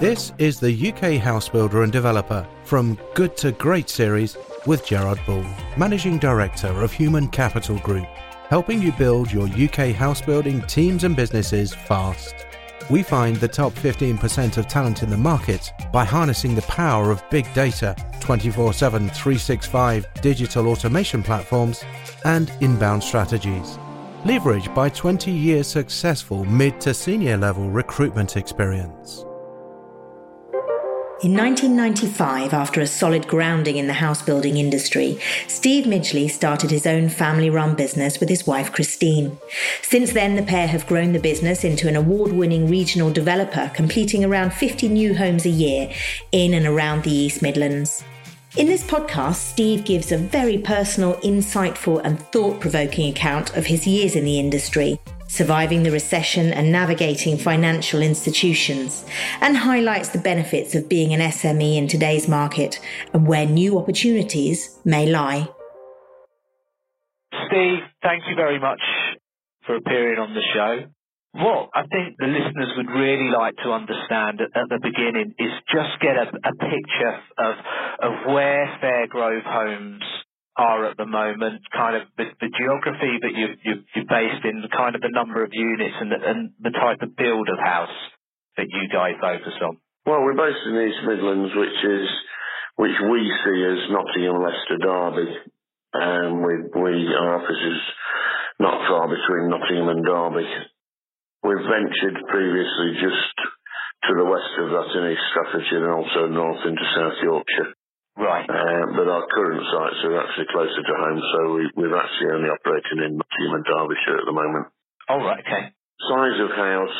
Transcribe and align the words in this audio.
This 0.00 0.32
is 0.38 0.60
the 0.60 0.92
UK 0.92 1.20
house 1.20 1.48
builder 1.48 1.82
and 1.82 1.90
developer 1.90 2.46
from 2.62 2.96
Good 3.16 3.36
to 3.38 3.50
Great 3.50 3.90
series 3.90 4.36
with 4.64 4.86
Gerard 4.86 5.18
Bull, 5.26 5.44
Managing 5.76 6.18
Director 6.18 6.68
of 6.68 6.92
Human 6.92 7.26
Capital 7.26 7.78
Group, 7.80 8.06
helping 8.48 8.80
you 8.80 8.92
build 8.92 9.32
your 9.32 9.48
UK 9.48 9.92
house 9.92 10.20
building 10.20 10.62
teams 10.68 11.02
and 11.02 11.16
businesses 11.16 11.74
fast. 11.74 12.32
We 12.88 13.02
find 13.02 13.38
the 13.38 13.48
top 13.48 13.72
15% 13.72 14.56
of 14.56 14.68
talent 14.68 15.02
in 15.02 15.10
the 15.10 15.16
market 15.16 15.72
by 15.92 16.04
harnessing 16.04 16.54
the 16.54 16.62
power 16.62 17.10
of 17.10 17.28
big 17.28 17.52
data, 17.52 17.96
24 18.20 18.74
7, 18.74 19.00
365 19.08 20.06
digital 20.22 20.68
automation 20.68 21.24
platforms, 21.24 21.82
and 22.24 22.52
inbound 22.60 23.02
strategies. 23.02 23.78
Leveraged 24.22 24.72
by 24.76 24.90
20 24.90 25.32
years 25.32 25.66
successful 25.66 26.44
mid 26.44 26.80
to 26.82 26.94
senior 26.94 27.36
level 27.36 27.68
recruitment 27.68 28.36
experience. 28.36 29.24
In 31.20 31.36
1995, 31.36 32.52
after 32.52 32.80
a 32.80 32.86
solid 32.86 33.26
grounding 33.26 33.76
in 33.76 33.88
the 33.88 33.92
house 33.94 34.22
building 34.22 34.56
industry, 34.56 35.18
Steve 35.48 35.84
Midgley 35.84 36.30
started 36.30 36.70
his 36.70 36.86
own 36.86 37.08
family 37.08 37.50
run 37.50 37.74
business 37.74 38.20
with 38.20 38.28
his 38.28 38.46
wife 38.46 38.72
Christine. 38.72 39.36
Since 39.82 40.12
then, 40.12 40.36
the 40.36 40.44
pair 40.44 40.68
have 40.68 40.86
grown 40.86 41.12
the 41.12 41.18
business 41.18 41.64
into 41.64 41.88
an 41.88 41.96
award 41.96 42.30
winning 42.30 42.70
regional 42.70 43.10
developer, 43.10 43.68
completing 43.74 44.24
around 44.24 44.52
50 44.52 44.88
new 44.90 45.12
homes 45.12 45.44
a 45.44 45.50
year 45.50 45.90
in 46.30 46.54
and 46.54 46.66
around 46.66 47.02
the 47.02 47.10
East 47.10 47.42
Midlands. 47.42 48.04
In 48.56 48.68
this 48.68 48.84
podcast, 48.84 49.38
Steve 49.38 49.84
gives 49.84 50.12
a 50.12 50.18
very 50.18 50.58
personal, 50.58 51.14
insightful, 51.16 52.00
and 52.04 52.20
thought 52.30 52.60
provoking 52.60 53.10
account 53.10 53.56
of 53.56 53.66
his 53.66 53.88
years 53.88 54.14
in 54.14 54.24
the 54.24 54.38
industry 54.38 55.00
surviving 55.28 55.84
the 55.84 55.92
recession 55.92 56.52
and 56.52 56.72
navigating 56.72 57.38
financial 57.38 58.02
institutions, 58.02 59.04
and 59.40 59.56
highlights 59.56 60.08
the 60.08 60.18
benefits 60.18 60.74
of 60.74 60.88
being 60.88 61.14
an 61.14 61.20
SME 61.20 61.76
in 61.76 61.86
today's 61.86 62.26
market 62.28 62.80
and 63.12 63.26
where 63.26 63.46
new 63.46 63.78
opportunities 63.78 64.78
may 64.84 65.06
lie. 65.06 65.48
Steve, 67.46 67.80
thank 68.02 68.24
you 68.28 68.34
very 68.36 68.58
much 68.58 68.80
for 69.64 69.76
appearing 69.76 70.18
on 70.18 70.34
the 70.34 70.42
show. 70.54 70.90
What 71.32 71.68
I 71.74 71.82
think 71.82 72.16
the 72.18 72.26
listeners 72.26 72.72
would 72.76 72.90
really 72.90 73.30
like 73.30 73.54
to 73.62 73.70
understand 73.70 74.40
at, 74.40 74.50
at 74.56 74.68
the 74.68 74.80
beginning 74.82 75.34
is 75.38 75.52
just 75.70 76.00
get 76.00 76.16
a, 76.16 76.24
a 76.24 76.54
picture 76.56 77.14
of 77.36 77.54
of 78.00 78.12
where 78.32 78.66
Fairgrove 78.82 79.44
Homes 79.44 80.02
are 80.58 80.90
at 80.90 80.96
the 80.98 81.06
moment, 81.06 81.62
kind 81.70 81.94
of 81.94 82.02
the, 82.18 82.26
the 82.42 82.50
geography 82.50 83.14
that 83.22 83.32
you, 83.32 83.46
you, 83.62 83.74
you're 83.94 84.10
based 84.10 84.42
in, 84.42 84.66
kind 84.74 84.98
of 84.98 85.00
the 85.00 85.14
number 85.14 85.44
of 85.44 85.54
units 85.54 85.94
and 86.02 86.10
the, 86.10 86.18
and 86.18 86.50
the 86.58 86.74
type 86.74 86.98
of 87.00 87.14
build 87.14 87.48
of 87.48 87.58
house 87.62 87.94
that 88.58 88.66
you 88.66 88.90
guys 88.90 89.14
focus 89.22 89.54
on? 89.62 89.78
Well, 90.04 90.26
we're 90.26 90.34
based 90.34 90.66
in 90.66 90.74
the 90.74 90.82
East 90.82 91.02
Midlands, 91.06 91.54
which 91.54 91.78
is 91.86 92.06
which 92.74 92.98
we 93.06 93.20
see 93.46 93.58
as 93.70 93.90
Nottingham, 93.90 94.42
Leicester, 94.42 94.78
Derby. 94.82 95.30
Um, 95.94 96.42
we, 96.42 96.54
we 96.74 96.92
our 97.14 97.38
office 97.38 97.62
is 97.62 97.82
not 98.58 98.86
far 98.90 99.06
between 99.06 99.50
Nottingham 99.50 99.88
and 99.94 100.02
Derby. 100.04 100.48
We've 101.42 101.66
ventured 101.70 102.18
previously 102.26 102.98
just 102.98 103.34
to 104.06 104.12
the 104.14 104.26
west 104.26 104.54
of 104.58 104.70
that 104.74 104.90
in 104.94 105.12
East 105.12 105.26
Staffordshire 105.34 105.86
and 105.86 105.94
also 105.94 106.26
north 106.26 106.62
into 106.66 106.86
South 106.94 107.18
Yorkshire. 107.22 107.77
Right. 108.18 108.50
Uh, 108.50 108.98
but 108.98 109.06
our 109.06 109.30
current 109.30 109.62
sites 109.70 110.02
are 110.02 110.18
actually 110.18 110.50
closer 110.50 110.82
to 110.82 110.94
home, 110.98 111.22
so 111.22 111.38
we, 111.54 111.62
we're 111.78 111.94
actually 111.94 112.34
only 112.34 112.50
operating 112.50 112.98
in 112.98 113.14
Nottingham 113.14 113.62
and 113.62 113.64
Derbyshire 113.64 114.18
at 114.18 114.26
the 114.26 114.34
moment. 114.34 114.66
Oh, 115.06 115.22
right, 115.22 115.38
okay. 115.38 115.70
Size 116.02 116.38
of 116.42 116.50
house, 116.50 116.98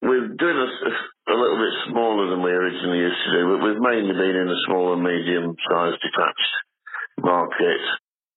we're 0.00 0.32
doing 0.32 0.56
a, 0.56 0.68
a 1.28 1.36
little 1.36 1.60
bit 1.60 1.74
smaller 1.92 2.32
than 2.32 2.40
we 2.40 2.50
originally 2.50 2.96
used 2.96 3.20
to 3.28 3.32
do, 3.36 3.42
but 3.52 3.60
we've 3.60 3.84
mainly 3.84 4.16
been 4.16 4.40
in 4.40 4.48
the 4.48 4.62
small 4.64 4.96
and 4.96 5.04
medium-sized 5.04 6.00
detached 6.00 6.54
market. 7.20 7.82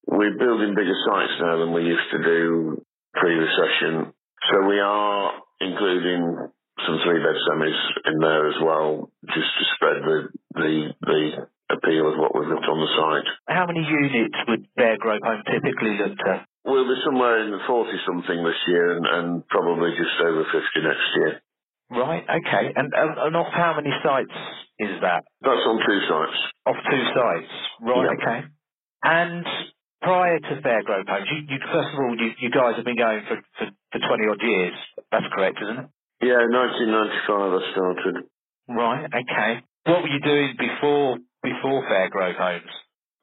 We're 0.07 0.35
building 0.35 0.75
bigger 0.75 0.97
sites 1.07 1.39
now 1.39 1.63
than 1.63 1.71
we 1.71 1.87
used 1.87 2.11
to 2.11 2.19
do 2.19 2.83
pre-recession. 3.15 4.11
So 4.51 4.67
we 4.67 4.79
are 4.83 5.31
including 5.61 6.51
some 6.85 6.99
three-bed 7.05 7.37
semis 7.47 7.79
in 8.11 8.19
there 8.19 8.49
as 8.49 8.59
well, 8.61 9.09
just 9.27 9.51
to 9.59 9.63
spread 9.75 10.03
the, 10.03 10.27
the, 10.55 10.93
the 11.07 11.47
appeal 11.71 12.11
of 12.11 12.19
what 12.19 12.35
we've 12.35 12.49
got 12.49 12.67
on 12.67 12.79
the 12.79 12.91
site. 12.95 13.29
How 13.47 13.65
many 13.65 13.81
units 13.85 14.37
would 14.47 14.67
Fairgrove 14.77 15.23
Home 15.23 15.43
typically 15.47 15.97
look 15.97 16.17
to? 16.17 16.45
We'll 16.65 16.87
be 16.87 16.99
somewhere 17.03 17.43
in 17.43 17.51
the 17.51 17.63
40 17.65 17.91
something 18.05 18.43
this 18.43 18.61
year 18.67 18.97
and, 18.97 19.05
and 19.05 19.47
probably 19.47 19.91
just 19.97 20.15
over 20.21 20.43
50 20.43 20.59
next 20.83 21.07
year. 21.17 21.41
Right, 21.91 22.23
okay. 22.23 22.71
And, 22.75 22.93
and, 22.93 23.11
and 23.17 23.35
off 23.35 23.51
how 23.51 23.75
many 23.75 23.91
sites 24.03 24.37
is 24.79 25.01
that? 25.01 25.25
That's 25.41 25.65
on 25.67 25.77
two 25.83 25.99
sites. 26.07 26.39
Off 26.65 26.79
two 26.89 27.03
sites. 27.15 27.53
Right, 27.81 28.09
okay. 28.15 28.39
And 29.03 29.45
prior 30.01 30.39
to 30.39 30.61
Fairgrove 30.61 31.09
Homes, 31.09 31.27
you, 31.31 31.39
you, 31.49 31.59
first 31.73 31.89
of 31.93 31.99
all, 31.99 32.15
you, 32.17 32.31
you 32.39 32.49
guys 32.49 32.75
have 32.77 32.85
been 32.85 32.97
going 32.97 33.23
for, 33.27 33.41
for, 33.57 33.67
for 33.91 33.99
20 33.99 34.23
odd 34.31 34.41
years. 34.41 34.73
That's 35.11 35.25
correct, 35.33 35.57
isn't 35.61 35.79
it? 35.79 35.89
Yeah, 36.21 36.45
1995 36.47 37.59
I 37.59 37.71
started. 37.73 38.15
Right, 38.69 39.05
okay. 39.09 39.65
What 39.85 40.03
were 40.03 40.13
you 40.13 40.21
doing 40.21 40.55
before 40.59 41.17
Fairgrove 41.63 42.37
Homes? 42.37 42.73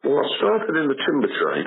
Well, 0.04 0.22
I 0.22 0.28
started 0.38 0.76
in 0.76 0.88
the 0.88 0.98
timber 1.06 1.26
trade 1.26 1.66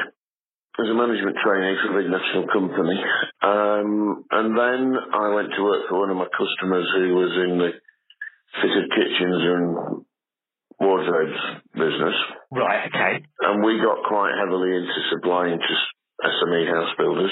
as 0.80 0.88
a 0.88 0.94
management 0.96 1.36
trainee 1.44 1.78
for 1.84 1.92
a 1.92 2.02
big 2.02 2.10
national 2.10 2.48
company. 2.48 2.98
Um, 3.44 4.24
and 4.32 4.58
then 4.58 4.96
I 5.14 5.36
went 5.36 5.52
to 5.52 5.64
work 5.64 5.90
for 5.90 6.00
one 6.00 6.10
of 6.10 6.18
my 6.18 6.32
customers 6.32 6.88
who 6.96 7.14
was 7.14 7.34
in 7.44 7.58
the 7.60 7.72
fitted 8.62 8.88
kitchens 8.96 9.42
and 9.44 10.06
wardrobes 10.80 11.40
business. 11.74 12.16
Right, 12.52 12.88
okay. 12.88 13.26
And 13.42 13.64
we 13.64 13.80
got 13.84 14.08
quite 14.08 14.34
heavily 14.40 14.76
into 14.76 15.00
supplying 15.12 15.60
to 15.60 15.74
SME 16.24 16.68
house 16.72 16.96
builders. 16.98 17.32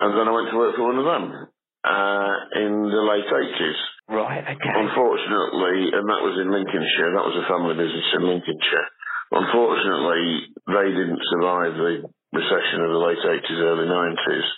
And 0.00 0.12
then 0.12 0.28
I 0.28 0.32
went 0.32 0.50
to 0.50 0.56
work 0.56 0.76
for 0.76 0.86
one 0.86 0.98
of 0.98 1.04
them 1.04 1.48
uh, 1.84 2.34
in 2.54 2.72
the 2.86 3.02
late 3.02 3.26
80s. 3.26 3.80
Right, 4.08 4.40
okay. 4.40 4.72
Unfortunately, 4.72 5.92
and 5.92 6.04
that 6.08 6.24
was 6.24 6.40
in 6.40 6.48
Lincolnshire, 6.48 7.12
that 7.12 7.28
was 7.28 7.36
a 7.44 7.44
family 7.44 7.76
business 7.76 8.08
in 8.16 8.24
Lincolnshire. 8.24 8.88
Unfortunately, 9.36 10.48
they 10.64 10.88
didn't 10.96 11.20
survive 11.28 11.76
the 11.76 12.08
recession 12.32 12.88
of 12.88 12.90
the 12.96 13.04
late 13.04 13.20
80s, 13.20 13.60
early 13.60 13.84
90s. 13.84 14.48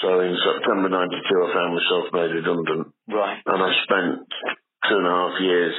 So 0.00 0.08
in 0.24 0.32
September 0.40 0.88
92, 0.88 1.12
I 1.12 1.48
found 1.52 1.76
myself 1.76 2.04
made 2.16 2.32
redundant. 2.40 2.88
Right. 3.04 3.36
And 3.44 3.60
I 3.60 3.70
spent 3.84 4.24
two 4.88 4.96
and 4.96 5.08
a 5.08 5.12
half 5.12 5.36
years, 5.44 5.76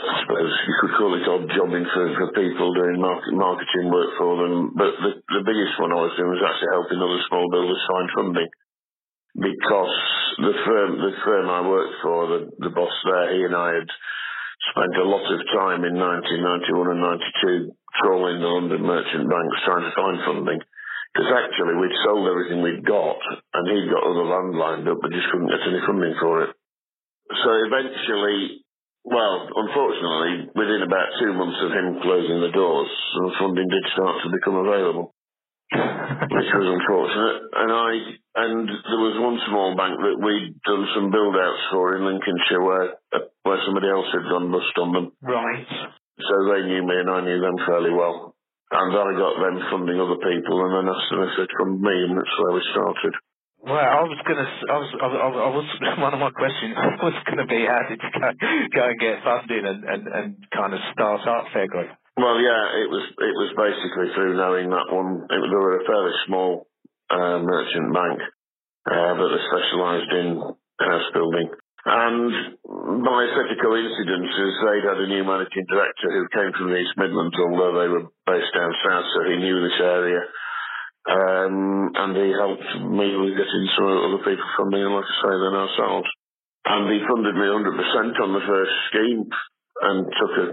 I 0.00 0.12
suppose 0.24 0.52
you 0.64 0.74
could 0.80 0.96
call 0.96 1.12
it 1.20 1.28
odd 1.28 1.44
jobbing 1.52 1.84
for, 1.92 2.04
for 2.16 2.32
people 2.32 2.72
doing 2.72 3.04
market, 3.04 3.36
marketing 3.36 3.92
work 3.92 4.16
for 4.16 4.40
them. 4.40 4.72
But 4.72 4.96
the, 4.96 5.12
the 5.28 5.44
biggest 5.44 5.76
one 5.76 5.92
I 5.92 6.08
was 6.08 6.16
doing 6.16 6.32
was 6.32 6.40
actually 6.40 6.72
helping 6.72 7.04
other 7.04 7.20
small 7.28 7.52
builders 7.52 7.84
find 7.84 8.08
funding 8.16 8.48
because 9.34 9.96
the 10.38 10.54
firm 10.66 10.90
the 10.98 11.14
firm 11.24 11.46
I 11.46 11.60
worked 11.66 11.96
for, 12.02 12.18
the 12.26 12.40
the 12.58 12.74
boss 12.74 12.92
there, 13.04 13.34
he 13.36 13.44
and 13.46 13.54
I 13.54 13.74
had 13.78 13.90
spent 14.74 14.94
a 14.98 15.06
lot 15.06 15.24
of 15.24 15.40
time 15.54 15.86
in 15.86 15.94
1991 15.96 16.94
and 16.94 17.02
92 17.70 17.74
trawling 18.02 18.38
the 18.38 18.50
London 18.50 18.82
merchant 18.82 19.26
banks 19.30 19.66
trying 19.66 19.86
to 19.86 19.96
find 19.96 20.16
funding. 20.26 20.60
Because 21.10 21.30
actually 21.34 21.74
we'd 21.74 22.02
sold 22.06 22.28
everything 22.30 22.62
we'd 22.62 22.86
got 22.86 23.18
and 23.54 23.64
he'd 23.66 23.90
got 23.90 24.06
other 24.06 24.26
land 24.30 24.54
lined 24.54 24.86
up 24.86 25.02
but 25.02 25.10
just 25.10 25.26
couldn't 25.34 25.50
get 25.50 25.66
any 25.66 25.82
funding 25.82 26.14
for 26.22 26.46
it. 26.46 26.54
So 27.34 27.50
eventually, 27.66 28.62
well, 29.02 29.50
unfortunately, 29.50 30.54
within 30.54 30.86
about 30.86 31.18
two 31.18 31.34
months 31.34 31.58
of 31.66 31.74
him 31.74 31.98
closing 32.02 32.38
the 32.46 32.54
doors, 32.54 32.90
some 33.18 33.30
funding 33.42 33.66
did 33.66 33.84
start 33.94 34.22
to 34.22 34.30
become 34.30 34.62
available 34.62 35.14
which 35.70 36.50
was 36.50 36.66
unfortunate. 36.66 37.38
And 37.54 37.70
I 37.70 37.90
and 38.30 38.66
there 38.66 39.02
was 39.02 39.16
one 39.22 39.38
small 39.46 39.74
bank 39.78 39.94
that 39.98 40.18
we'd 40.18 40.58
done 40.66 40.84
some 40.94 41.10
build 41.14 41.34
outs 41.38 41.64
for 41.70 41.94
in 41.94 42.06
Lincolnshire 42.06 42.62
where 42.62 42.98
where 43.42 43.60
somebody 43.66 43.86
else 43.86 44.10
had 44.10 44.26
gone 44.26 44.50
bust 44.50 44.74
on 44.78 44.90
them. 44.92 45.06
Right. 45.22 45.70
So 46.18 46.34
they 46.50 46.66
knew 46.66 46.82
me 46.82 46.96
and 46.98 47.10
I 47.10 47.20
knew 47.22 47.40
them 47.40 47.58
fairly 47.66 47.94
well. 47.94 48.34
And 48.70 48.94
I 48.94 49.10
got 49.18 49.34
them 49.42 49.58
funding 49.70 49.98
other 49.98 50.20
people 50.22 50.62
and 50.62 50.72
then 50.74 50.94
asked 50.94 51.10
them 51.10 51.26
if 51.26 51.34
they'd 51.34 51.56
fund 51.58 51.82
me 51.82 51.96
and 52.06 52.14
that's 52.14 52.36
where 52.38 52.54
we 52.54 52.62
started. 52.70 53.14
Well, 53.60 53.76
I 53.76 54.00
was 54.08 54.16
gonna, 54.24 54.48
I 54.72 54.76
was, 54.80 54.90
I 54.96 55.06
was, 55.06 55.18
I 55.20 55.50
was 55.52 55.68
one 56.00 56.14
of 56.14 56.20
my 56.20 56.30
questions 56.32 56.72
was 57.02 57.18
gonna 57.28 57.46
be 57.46 57.66
how 57.68 57.82
did 57.88 58.00
you 58.00 58.10
go, 58.14 58.28
go 58.72 58.82
and 58.88 58.98
get 58.98 59.20
funding 59.20 59.64
and, 59.66 59.84
and, 59.84 60.02
and 60.08 60.28
kind 60.48 60.72
of 60.72 60.80
start 60.94 61.20
up 61.28 61.52
Fairgrove? 61.52 61.92
Well, 62.20 62.36
yeah, 62.40 62.64
it 62.84 62.88
was 62.92 63.04
it 63.08 63.36
was 63.40 63.50
basically 63.56 64.12
through 64.14 64.36
knowing 64.36 64.68
that 64.70 64.92
one. 64.92 65.24
It, 65.24 65.40
they 65.40 65.56
were 65.56 65.80
a 65.80 65.88
fairly 65.88 66.16
small 66.28 66.68
uh, 67.10 67.40
merchant 67.40 67.88
bank, 67.96 68.20
uh, 68.84 69.12
but 69.16 69.32
specialised 69.48 70.12
in 70.12 70.28
house 70.80 71.08
building. 71.16 71.48
And 71.86 72.30
by 73.08 73.22
such 73.32 73.56
coincidence, 73.64 74.30
they'd 74.36 74.84
had 74.84 75.00
a 75.00 75.08
new 75.08 75.24
managing 75.24 75.64
director 75.66 76.12
who 76.12 76.28
came 76.36 76.52
from 76.54 76.70
the 76.70 76.78
East 76.84 76.94
Midlands, 77.00 77.36
although 77.40 77.74
they 77.80 77.88
were 77.88 78.06
based 78.28 78.52
down 78.54 78.72
south, 78.84 79.08
so 79.16 79.20
he 79.24 79.40
knew 79.40 79.58
this 79.64 79.80
area. 79.80 80.20
Um, 81.08 81.90
and 81.96 82.12
he 82.16 82.30
helped 82.36 82.70
me 82.92 83.08
with 83.16 83.34
getting 83.34 83.66
some 83.74 83.88
other 83.88 84.22
people 84.28 84.44
funding, 84.60 84.84
and 84.84 84.94
like 84.94 85.08
I 85.08 85.16
say, 85.24 85.34
then 85.40 85.56
ourselves. 85.56 86.10
and 86.66 86.84
he 86.92 87.00
funded 87.08 87.34
me 87.34 87.46
100% 87.48 88.22
on 88.22 88.32
the 88.34 88.44
first 88.46 88.74
scheme 88.92 89.24
and 89.82 90.06
took 90.20 90.34
a 90.44 90.46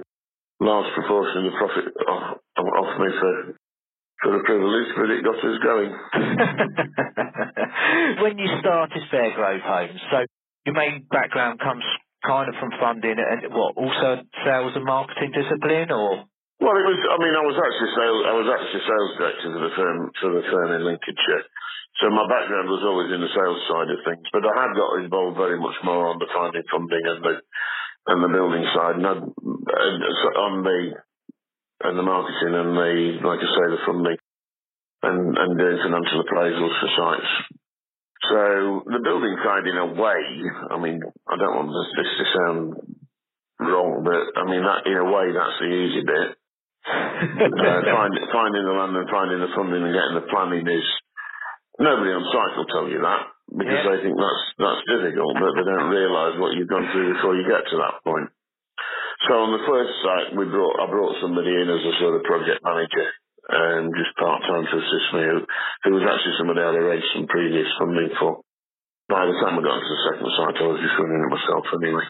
large 0.59 0.93
proportion 0.93 1.45
of 1.45 1.51
the 1.51 1.57
profit 1.57 1.85
off, 2.07 2.37
off 2.57 2.99
me 2.99 3.07
for 3.19 3.55
for 4.23 4.31
the 4.33 4.41
privilege, 4.49 4.89
but 4.97 5.13
it 5.13 5.21
got 5.21 5.37
us 5.37 5.61
going. 5.61 5.93
when 8.25 8.41
you 8.41 8.49
started 8.59 9.03
Fairgrove 9.13 9.61
Homes, 9.61 10.01
so 10.09 10.25
your 10.65 10.73
main 10.73 11.05
background 11.05 11.59
comes 11.59 11.83
kind 12.25 12.49
of 12.49 12.55
from 12.57 12.73
funding 12.81 13.21
and 13.21 13.53
what 13.53 13.77
also 13.77 14.25
sales 14.41 14.73
and 14.73 14.85
marketing 14.85 15.37
discipline, 15.37 15.93
or 15.93 16.25
well, 16.57 16.73
it 16.73 16.85
was. 16.89 16.97
I 16.97 17.17
mean, 17.21 17.37
I 17.37 17.45
was 17.45 17.61
actually 17.61 17.93
sales. 17.93 18.21
I 18.25 18.33
was 18.33 18.49
actually 18.49 18.81
sales 18.89 19.11
director 19.21 19.53
for 19.53 19.61
the 19.61 19.73
firm 19.77 20.09
for 20.17 20.33
the 20.33 20.41
firm 20.49 20.73
in 20.73 20.81
Lincolnshire. 20.81 21.45
So 22.01 22.09
my 22.09 22.25
background 22.25 22.69
was 22.69 22.85
always 22.85 23.13
in 23.13 23.21
the 23.21 23.33
sales 23.33 23.61
side 23.69 23.89
of 23.93 24.01
things, 24.01 24.25
but 24.33 24.45
I 24.45 24.53
had 24.53 24.73
got 24.73 24.97
involved 25.01 25.37
very 25.37 25.61
much 25.61 25.77
more 25.85 26.09
on 26.09 26.17
the 26.17 26.29
finding 26.33 26.65
funding 26.73 27.05
and 27.05 27.21
the 27.21 27.41
and 28.07 28.23
the 28.23 28.31
building 28.31 28.65
side, 28.73 28.95
and, 28.97 29.05
I'd, 29.05 29.21
on 29.69 30.63
the 30.63 30.79
and 31.87 31.97
the 31.97 32.03
marketing 32.03 32.55
and 32.55 32.73
the 32.73 32.93
like 33.21 33.39
I 33.39 33.49
say 33.49 33.65
the 33.69 33.83
funding 33.85 34.19
and 35.03 35.37
and 35.37 35.51
doing 35.57 35.79
financial 35.83 36.23
appraisals 36.23 36.75
for 36.81 36.89
sites. 36.97 37.31
So 38.27 38.41
the 38.89 39.03
building 39.05 39.37
side, 39.45 39.69
in 39.69 39.77
a 39.77 39.93
way, 39.93 40.21
I 40.73 40.77
mean, 40.81 40.99
I 41.29 41.37
don't 41.37 41.55
want 41.55 41.69
this 41.69 42.11
to 42.17 42.25
sound 42.33 42.61
wrong, 43.61 44.01
but 44.03 44.35
I 44.35 44.43
mean 44.49 44.65
that 44.65 44.89
in 44.89 44.97
a 44.97 45.07
way 45.07 45.31
that's 45.31 45.59
the 45.61 45.69
easy 45.69 46.03
bit. 46.03 46.29
uh, 46.87 47.83
find, 47.83 48.15
finding 48.31 48.63
the 48.63 48.71
land 48.71 48.95
and 48.95 49.11
finding 49.11 49.43
the 49.43 49.51
funding 49.51 49.83
and 49.83 49.91
getting 49.91 50.15
the 50.15 50.31
planning 50.31 50.65
is 50.71 50.87
Nobody 51.77 52.09
on 52.09 52.25
site 52.33 52.57
will 52.57 52.71
tell 52.73 52.89
you 52.89 52.97
that 53.05 53.21
because 53.53 53.69
yeah. 53.69 53.85
they 53.85 54.01
think 54.01 54.17
that's 54.17 54.43
that's 54.57 54.81
difficult, 54.89 55.37
but 55.37 55.53
they 55.53 55.61
don't 55.61 55.93
realise 55.93 56.41
what 56.41 56.57
you've 56.57 56.73
gone 56.73 56.89
through 56.89 57.13
before 57.13 57.37
you 57.37 57.45
get 57.45 57.69
to 57.69 57.77
that 57.77 58.01
point. 58.01 58.33
So 59.25 59.33
on 59.33 59.49
the 59.49 59.65
first 59.65 59.93
site, 60.05 60.29
we 60.37 60.45
brought 60.45 60.77
I 60.77 60.85
brought 60.85 61.17
somebody 61.17 61.49
in 61.49 61.65
as 61.65 61.81
a 61.81 61.93
sort 61.97 62.21
of 62.21 62.27
project 62.29 62.61
manager, 62.61 63.07
um, 63.49 63.89
just 63.97 64.13
part 64.21 64.45
time 64.45 64.69
to 64.69 64.75
assist 64.77 65.07
me, 65.17 65.23
who, 65.25 65.37
who 65.89 65.91
was 65.97 66.05
actually 66.05 66.37
somebody 66.37 66.61
I'd 66.61 66.77
arranged 66.77 67.09
some 67.17 67.25
previous 67.25 67.65
funding 67.81 68.13
for. 68.21 68.45
By 69.09 69.25
the 69.25 69.39
time 69.41 69.57
I 69.57 69.63
got 69.65 69.81
to 69.81 69.89
the 69.89 70.05
second 70.11 70.29
site, 70.37 70.61
I 70.61 70.67
was 70.69 70.83
just 70.83 70.99
running 71.01 71.23
it 71.23 71.33
myself 71.33 71.65
anyway. 71.81 72.05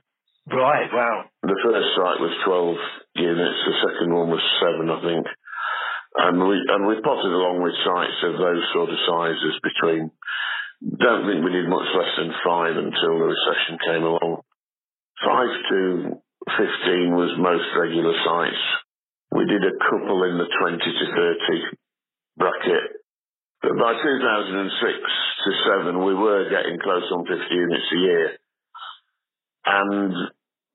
Right, 0.52 0.90
wow. 0.92 1.18
The 1.44 1.60
first 1.64 1.90
site 1.96 2.20
was 2.24 2.34
12 2.44 3.24
units, 3.24 3.60
the 3.68 3.78
second 3.88 4.10
one 4.12 4.32
was 4.34 4.44
seven, 4.60 4.92
I 4.92 5.00
think. 5.04 5.26
And 6.18 6.36
we 6.42 6.56
and 6.58 6.88
we 6.88 6.98
potted 7.06 7.30
along 7.30 7.62
with 7.62 7.78
sites 7.86 8.20
of 8.26 8.36
those 8.42 8.64
sort 8.74 8.90
of 8.90 9.00
sizes 9.08 9.56
between. 9.64 10.12
Don't 10.82 11.24
think 11.30 11.46
we 11.46 11.56
did 11.56 11.70
much 11.70 11.88
less 11.94 12.14
than 12.20 12.34
five 12.44 12.76
until 12.76 13.22
the 13.22 13.32
recession 13.32 13.76
came 13.86 14.04
along. 14.04 14.42
Five 15.22 15.52
to 15.70 15.80
fifteen 16.56 17.16
was 17.16 17.36
most 17.38 17.68
regular 17.76 18.16
sites. 18.24 18.64
We 19.32 19.46
did 19.46 19.64
a 19.64 19.76
couple 19.84 20.24
in 20.24 20.38
the 20.38 20.50
twenty 20.60 20.92
to 20.92 21.06
thirty 21.12 21.60
bracket. 22.38 22.98
But 23.62 23.74
by 23.74 23.94
2006 23.98 24.00
to 24.00 25.52
seven, 25.66 26.06
we 26.06 26.14
were 26.14 26.46
getting 26.50 26.78
close 26.78 27.10
on 27.12 27.26
50 27.26 27.42
units 27.50 27.90
a 27.92 28.00
year. 28.00 28.38
And 29.66 30.14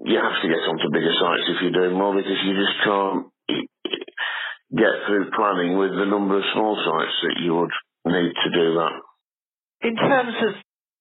you 0.04 0.19
have 0.19 0.42
to 0.42 0.48
get 0.48 0.66
onto 0.66 0.90
bigger 0.90 1.14
sites 1.14 1.46
if 1.46 1.62
you're 1.62 1.78
doing 1.78 1.96
more 1.96 2.14
because 2.14 2.42
you 2.42 2.54
just 2.58 2.76
can't 2.84 3.26
get 4.74 4.94
through 5.06 5.30
planning 5.30 5.78
with 5.78 5.94
the 5.94 6.10
number 6.10 6.38
of 6.38 6.44
small 6.52 6.74
sites 6.74 7.16
that 7.22 7.40
you 7.40 7.54
would 7.54 7.74
need 8.06 8.34
to 8.34 8.50
do 8.50 8.74
that. 8.82 8.96
In 9.86 9.96
terms 9.96 10.34
of 10.42 10.54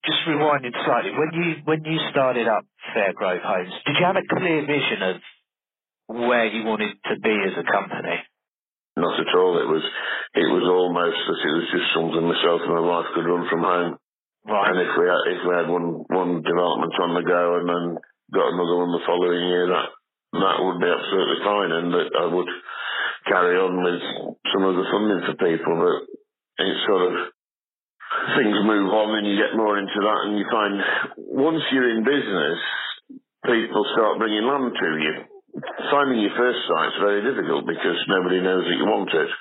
just 0.06 0.20
rewinding 0.28 0.74
slightly, 0.86 1.12
when 1.12 1.32
you 1.34 1.48
when 1.66 1.86
you 1.86 2.00
started 2.10 2.48
up 2.48 2.66
Fairgrove 2.96 3.42
Homes, 3.42 3.74
did 3.86 3.96
you 4.00 4.06
have 4.06 4.18
a 4.18 4.26
clear 4.28 4.66
vision 4.66 5.02
of 5.02 5.16
where 6.08 6.46
you 6.46 6.66
wanted 6.66 6.98
to 7.06 7.20
be 7.20 7.36
as 7.46 7.54
a 7.58 7.66
company? 7.70 8.18
Not 8.98 9.20
at 9.20 9.36
all. 9.38 9.62
It 9.62 9.70
was 9.70 9.86
it 10.36 10.50
was 10.50 10.66
almost 10.68 11.16
that 11.16 11.42
it 11.48 11.54
was 11.54 11.68
just 11.72 11.90
something 11.94 12.26
myself 12.28 12.62
and 12.66 12.76
my 12.76 12.84
wife 12.84 13.08
could 13.14 13.30
run 13.30 13.48
from 13.48 13.64
home. 13.64 13.94
Right. 14.42 14.68
And 14.74 14.78
if 14.82 14.92
we 14.98 15.06
had, 15.06 15.24
if 15.38 15.42
we 15.46 15.52
had 15.54 15.70
one 15.70 16.04
one 16.10 16.42
development 16.42 16.94
on 16.98 17.14
the 17.14 17.24
go 17.24 17.62
and 17.62 17.68
then 17.70 17.86
got 18.34 18.52
another 18.52 18.78
one 18.82 18.92
the 18.92 19.06
following 19.06 19.48
year, 19.48 19.70
that 19.70 19.88
that 20.34 20.58
would 20.60 20.80
be 20.82 20.90
absolutely 20.90 21.40
fine, 21.46 21.72
and 21.72 21.88
that 21.94 22.10
I 22.20 22.26
would 22.26 22.52
carry 23.30 23.56
on 23.60 23.84
with 23.86 24.02
some 24.50 24.64
of 24.66 24.76
the 24.76 24.88
funding 24.90 25.22
for 25.30 25.36
people, 25.38 25.76
but 25.78 25.98
it's 26.66 26.86
sort 26.90 27.06
of 27.06 27.14
things 28.38 28.58
move 28.68 28.92
on 28.92 29.18
and 29.18 29.26
you 29.28 29.36
get 29.40 29.56
more 29.56 29.80
into 29.80 30.00
that 30.04 30.20
and 30.28 30.38
you 30.38 30.46
find 30.52 30.74
once 31.18 31.64
you're 31.72 31.96
in 31.96 32.04
business, 32.04 32.60
people 33.46 33.84
start 33.96 34.20
bringing 34.20 34.46
land 34.46 34.72
to 34.72 34.90
you. 35.00 35.16
Finding 35.92 36.24
your 36.24 36.36
first 36.40 36.60
site's 36.68 37.00
very 37.04 37.22
difficult 37.28 37.68
because 37.68 38.00
nobody 38.08 38.40
knows 38.40 38.64
that 38.64 38.78
you 38.80 38.88
want 38.88 39.12
it. 39.12 39.32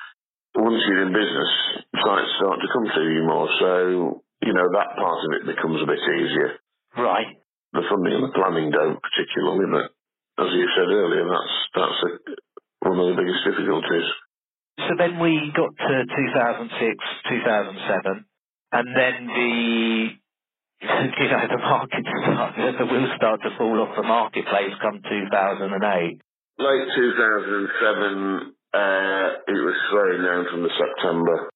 Once 0.59 0.83
you're 0.91 1.07
in 1.07 1.15
business, 1.15 1.51
sites 1.95 2.33
start 2.43 2.59
to 2.59 2.73
come 2.75 2.87
to 2.91 3.03
you 3.07 3.23
more. 3.23 3.47
So, 3.63 3.71
you 4.43 4.53
know, 4.55 4.67
that 4.75 4.99
part 4.99 5.23
of 5.23 5.31
it 5.39 5.47
becomes 5.47 5.79
a 5.79 5.87
bit 5.87 6.03
easier. 6.03 6.59
Right. 6.99 7.39
The 7.71 7.87
funding 7.87 8.19
and 8.19 8.27
the 8.27 8.35
planning 8.35 8.75
don't 8.75 8.99
particularly, 8.99 9.71
but 9.71 9.95
as 10.43 10.51
you 10.51 10.67
said 10.75 10.91
earlier, 10.91 11.23
that's 11.23 11.55
that's 11.79 12.01
a, 12.03 12.11
one 12.89 12.99
of 12.99 13.15
the 13.15 13.21
biggest 13.23 13.47
difficulties. 13.47 14.09
So 14.89 14.97
then 14.99 15.21
we 15.21 15.53
got 15.55 15.71
to 15.71 15.97
2006, 16.09 16.75
2007, 17.29 18.27
and 18.73 18.89
then 18.97 19.27
the 19.27 20.21
you 20.81 21.29
know 21.29 21.45
the 21.49 21.59
market 21.59 22.05
start, 22.05 22.55
the 22.79 22.87
wheels 22.87 23.11
start 23.17 23.41
to 23.43 23.51
fall 23.59 23.81
off 23.83 23.97
the 23.97 24.03
marketplace 24.03 24.73
come 24.81 25.01
2008. 25.03 26.21
Late 26.61 26.89
2007, 26.95 28.53
uh, 28.73 29.29
it 29.49 29.61
was 29.65 29.77
slowing 29.91 30.23
down 30.25 30.45
from 30.53 30.63
the 30.63 30.73
September. 30.77 31.49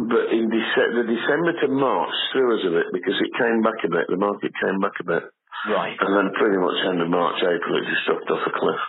But 0.00 0.32
in 0.32 0.48
Dece- 0.48 0.96
the 0.96 1.04
December 1.04 1.52
to 1.60 1.68
March 1.68 2.14
threw 2.32 2.56
us 2.56 2.64
a 2.64 2.72
bit 2.72 2.88
because 2.92 3.20
it 3.20 3.36
came 3.36 3.60
back 3.60 3.84
a 3.84 3.90
bit, 3.90 4.08
the 4.08 4.16
market 4.16 4.52
came 4.56 4.80
back 4.80 4.96
a 5.00 5.04
bit. 5.04 5.24
Right. 5.68 5.92
And 6.00 6.16
then 6.16 6.32
pretty 6.40 6.56
much 6.56 6.78
end 6.88 7.02
of 7.02 7.10
March, 7.10 7.36
April, 7.44 7.76
it 7.76 7.84
just 7.84 8.06
dropped 8.08 8.30
off 8.32 8.48
a 8.48 8.52
cliff. 8.56 8.80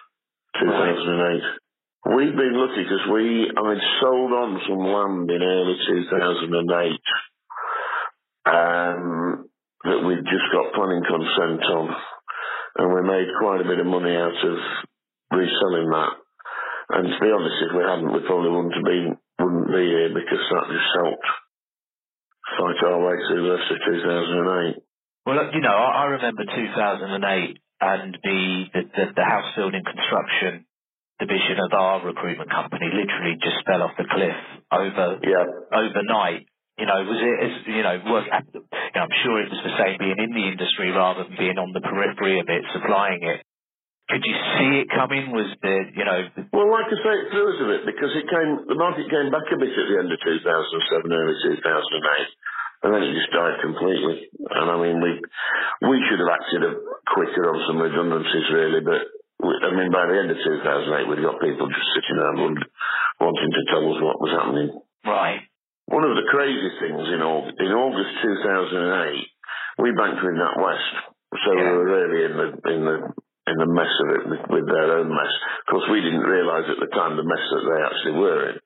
2008. 0.60 2.16
We've 2.16 2.36
been 2.36 2.56
lucky 2.56 2.84
because 2.84 3.06
we, 3.12 3.52
I'd 3.52 3.84
sold 4.00 4.32
on 4.32 4.62
some 4.68 4.84
land 4.88 5.30
in 5.30 5.42
early 5.44 5.78
2008 5.86 7.00
um, 8.46 9.50
that 9.84 10.02
we'd 10.06 10.26
just 10.26 10.48
got 10.54 10.74
planning 10.74 11.04
consent 11.04 11.64
on. 11.72 11.96
And 12.78 12.94
we 12.94 13.02
made 13.04 13.28
quite 13.40 13.62
a 13.62 13.68
bit 13.68 13.80
of 13.80 13.86
money 13.86 14.16
out 14.16 14.38
of 14.38 14.58
reselling 15.32 15.90
that. 15.92 16.14
And 16.92 17.08
to 17.08 17.20
be 17.20 17.32
honest, 17.32 17.64
if 17.68 17.76
we 17.76 17.84
hadn't, 17.84 18.14
we 18.14 18.28
probably 18.28 18.52
wouldn't 18.52 18.76
have 18.76 18.84
been, 18.84 19.18
wouldn't 19.40 19.72
be 19.72 19.86
here 19.88 20.12
because 20.14 20.44
that 20.52 20.72
just 20.72 20.92
helped 20.96 21.30
fight 22.58 22.84
our 22.84 23.00
way 23.00 23.16
through 23.28 23.44
the 23.44 23.56
rest 23.56 23.72
of 23.72 23.78
2008. 23.86 24.84
Well, 25.26 25.54
you 25.54 25.62
know, 25.62 25.76
I, 25.76 26.04
I 26.04 26.06
remember 26.18 26.44
2008 26.46 27.58
and 27.82 28.18
the, 28.24 28.66
the, 28.74 28.82
the, 28.96 29.06
the 29.16 29.24
house 29.24 29.56
building 29.56 29.84
construction 29.84 30.66
division 31.20 31.60
of 31.60 31.72
our 31.74 32.06
recruitment 32.06 32.50
company 32.50 32.90
literally 32.92 33.38
just 33.42 33.62
fell 33.66 33.84
off 33.84 33.92
the 33.98 34.06
cliff 34.10 34.36
over 34.72 35.20
yeah. 35.24 35.46
overnight. 35.72 36.48
You 36.82 36.90
know, 36.90 36.98
was 37.06 37.22
it? 37.22 37.70
You 37.70 37.84
know, 37.86 37.96
work. 38.10 38.26
You 38.26 38.98
know, 38.98 39.06
I'm 39.06 39.18
sure 39.22 39.38
it 39.38 39.54
was 39.54 39.62
the 39.62 39.78
same 39.78 40.02
being 40.02 40.18
in 40.18 40.34
the 40.34 40.46
industry 40.50 40.90
rather 40.90 41.30
than 41.30 41.38
being 41.38 41.62
on 41.62 41.78
the 41.78 41.86
periphery 41.86 42.42
of 42.42 42.50
it, 42.50 42.66
supplying 42.74 43.22
it. 43.22 43.46
Could 44.10 44.26
you 44.26 44.36
see 44.58 44.82
it 44.82 44.90
coming? 44.90 45.30
Was 45.30 45.54
the 45.62 45.76
you 45.94 46.04
know? 46.04 46.20
Well, 46.52 46.74
like 46.74 46.90
I 46.90 46.98
say, 46.98 47.14
it 47.22 47.30
threw 47.30 47.46
us 47.54 47.60
a 47.62 47.68
bit 47.70 47.82
because 47.86 48.12
it 48.18 48.26
came. 48.26 48.66
The 48.66 48.76
market 48.82 49.06
came 49.14 49.30
back 49.30 49.46
a 49.54 49.58
bit 49.62 49.72
at 49.72 49.88
the 49.94 49.98
end 50.02 50.10
of 50.10 50.20
2007, 50.26 51.06
early 51.06 51.38
2008 51.54 51.62
and 52.84 52.90
then 52.94 53.02
it 53.06 53.14
just 53.14 53.30
died 53.34 53.62
completely. 53.62 54.26
And 54.50 54.68
I 54.74 54.78
mean, 54.82 54.98
we 55.02 55.22
we 55.86 55.98
should 56.10 56.18
have 56.18 56.34
acted 56.34 56.66
quicker 57.14 57.46
on 57.46 57.58
some 57.70 57.78
redundancies, 57.78 58.50
really. 58.50 58.82
But 58.82 59.06
I 59.42 59.70
mean, 59.74 59.94
by 59.94 60.10
the 60.10 60.18
end 60.18 60.34
of 60.34 60.38
2008, 60.42 61.10
we'd 61.10 61.22
got 61.22 61.42
people 61.42 61.70
just 61.70 61.90
sitting 61.94 62.18
around 62.18 62.58
wanting 63.22 63.52
to 63.54 63.64
tell 63.70 63.86
us 63.86 64.02
what 64.02 64.22
was 64.22 64.34
happening. 64.34 64.70
Right. 65.06 65.46
One 66.02 66.18
of 66.18 66.18
the 66.18 66.34
crazy 66.34 66.72
things 66.82 67.14
in 67.14 67.22
August, 67.22 67.62
in 67.62 67.70
August 67.78 68.10
2008, 68.26 69.86
we 69.86 69.94
banked 69.94 70.26
with 70.26 70.34
NatWest, 70.34 70.94
so 71.46 71.50
yeah. 71.54 71.62
we 71.62 71.78
were 71.78 71.90
really 71.94 72.20
in 72.26 72.34
the 72.42 72.50
in 72.74 72.82
the 72.90 72.98
in 73.46 73.58
the 73.62 73.70
mess 73.70 73.94
of 74.02 74.08
it 74.18 74.24
with, 74.26 74.44
with 74.50 74.66
their 74.66 74.98
own 74.98 75.14
mess. 75.14 75.34
Of 75.62 75.66
course, 75.70 75.86
we 75.94 76.02
didn't 76.02 76.26
realise 76.26 76.66
at 76.74 76.82
the 76.82 76.90
time 76.90 77.22
the 77.22 77.30
mess 77.30 77.46
that 77.54 77.66
they 77.70 77.80
actually 77.86 78.18
were 78.18 78.42
in. 78.50 78.58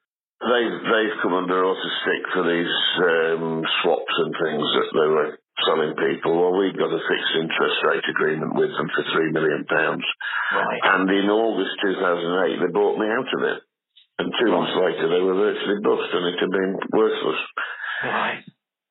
They've 0.48 0.80
they've 0.80 1.20
come 1.20 1.36
under 1.36 1.60
auto 1.60 1.90
stick 2.08 2.24
for 2.32 2.48
these 2.48 2.76
um, 3.04 3.68
swaps 3.84 4.16
and 4.16 4.32
things 4.40 4.68
that 4.80 4.90
they 4.96 5.10
were 5.12 5.36
selling 5.68 5.92
people. 5.92 6.40
Well, 6.40 6.56
we 6.56 6.72
got 6.72 6.96
a 6.96 7.04
fixed 7.04 7.36
interest 7.36 7.78
rate 7.84 8.08
agreement 8.16 8.56
with 8.56 8.72
them 8.80 8.88
for 8.96 9.04
three 9.12 9.36
million 9.36 9.68
pounds. 9.68 10.08
Right. 10.56 10.80
And 10.88 11.12
in 11.12 11.28
August 11.28 11.84
2008, 11.84 12.64
they 12.64 12.72
bought 12.72 12.96
me 12.96 13.12
out 13.12 13.28
of 13.28 13.42
it. 13.44 13.60
And 14.18 14.32
two 14.40 14.52
months 14.52 14.76
later, 14.80 15.12
they 15.12 15.20
were 15.20 15.36
virtually 15.36 15.84
bust, 15.84 16.10
and 16.14 16.26
it 16.32 16.40
had 16.40 16.52
been 16.52 16.74
worthless. 16.94 17.42
Right. 18.04 18.44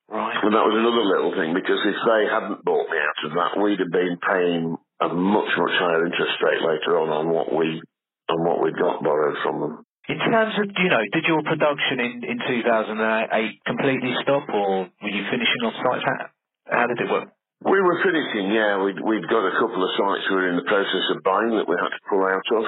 Right. 0.05 0.37
And 0.37 0.53
that 0.53 0.69
was 0.69 0.77
another 0.77 1.01
little 1.01 1.33
thing 1.33 1.57
because 1.57 1.81
if 1.81 1.97
they 1.97 2.29
hadn't 2.29 2.61
bought 2.61 2.85
me 2.93 2.97
out 3.01 3.19
of 3.25 3.31
that, 3.33 3.51
we'd 3.57 3.81
have 3.81 3.89
been 3.89 4.21
paying 4.21 4.77
a 5.01 5.09
much 5.09 5.49
much 5.57 5.75
higher 5.81 6.05
interest 6.05 6.37
rate 6.45 6.61
later 6.61 7.01
on 7.01 7.09
on 7.09 7.25
what 7.33 7.49
we 7.49 7.81
on 8.29 8.39
what 8.45 8.61
we 8.61 8.69
got 8.69 9.01
borrowed 9.01 9.37
from 9.41 9.61
them. 9.61 9.73
In 10.05 10.21
terms 10.21 10.53
of, 10.61 10.69
you 10.77 10.89
know, 10.93 11.01
did 11.09 11.25
your 11.25 11.41
production 11.41 11.97
in, 11.97 12.21
in 12.21 12.37
2008 12.37 13.65
completely 13.65 14.13
stop 14.21 14.45
or 14.53 14.85
were 15.01 15.09
you 15.09 15.25
finishing 15.33 15.61
off 15.65 15.73
sites? 15.81 16.05
How, 16.05 16.29
how 16.69 16.85
did 16.85 17.01
it 17.01 17.09
work? 17.09 17.33
We 17.65 17.81
were 17.81 17.97
finishing, 18.05 18.53
yeah. 18.53 18.77
We'd, 18.85 19.01
we'd 19.01 19.25
got 19.25 19.49
a 19.49 19.57
couple 19.57 19.81
of 19.81 19.89
sites 19.97 20.29
we 20.29 20.37
were 20.37 20.49
in 20.53 20.61
the 20.61 20.69
process 20.69 21.09
of 21.09 21.25
buying 21.25 21.57
that 21.57 21.65
we 21.65 21.73
had 21.73 21.89
to 21.89 22.01
pull 22.05 22.21
out 22.21 22.45
of, 22.53 22.65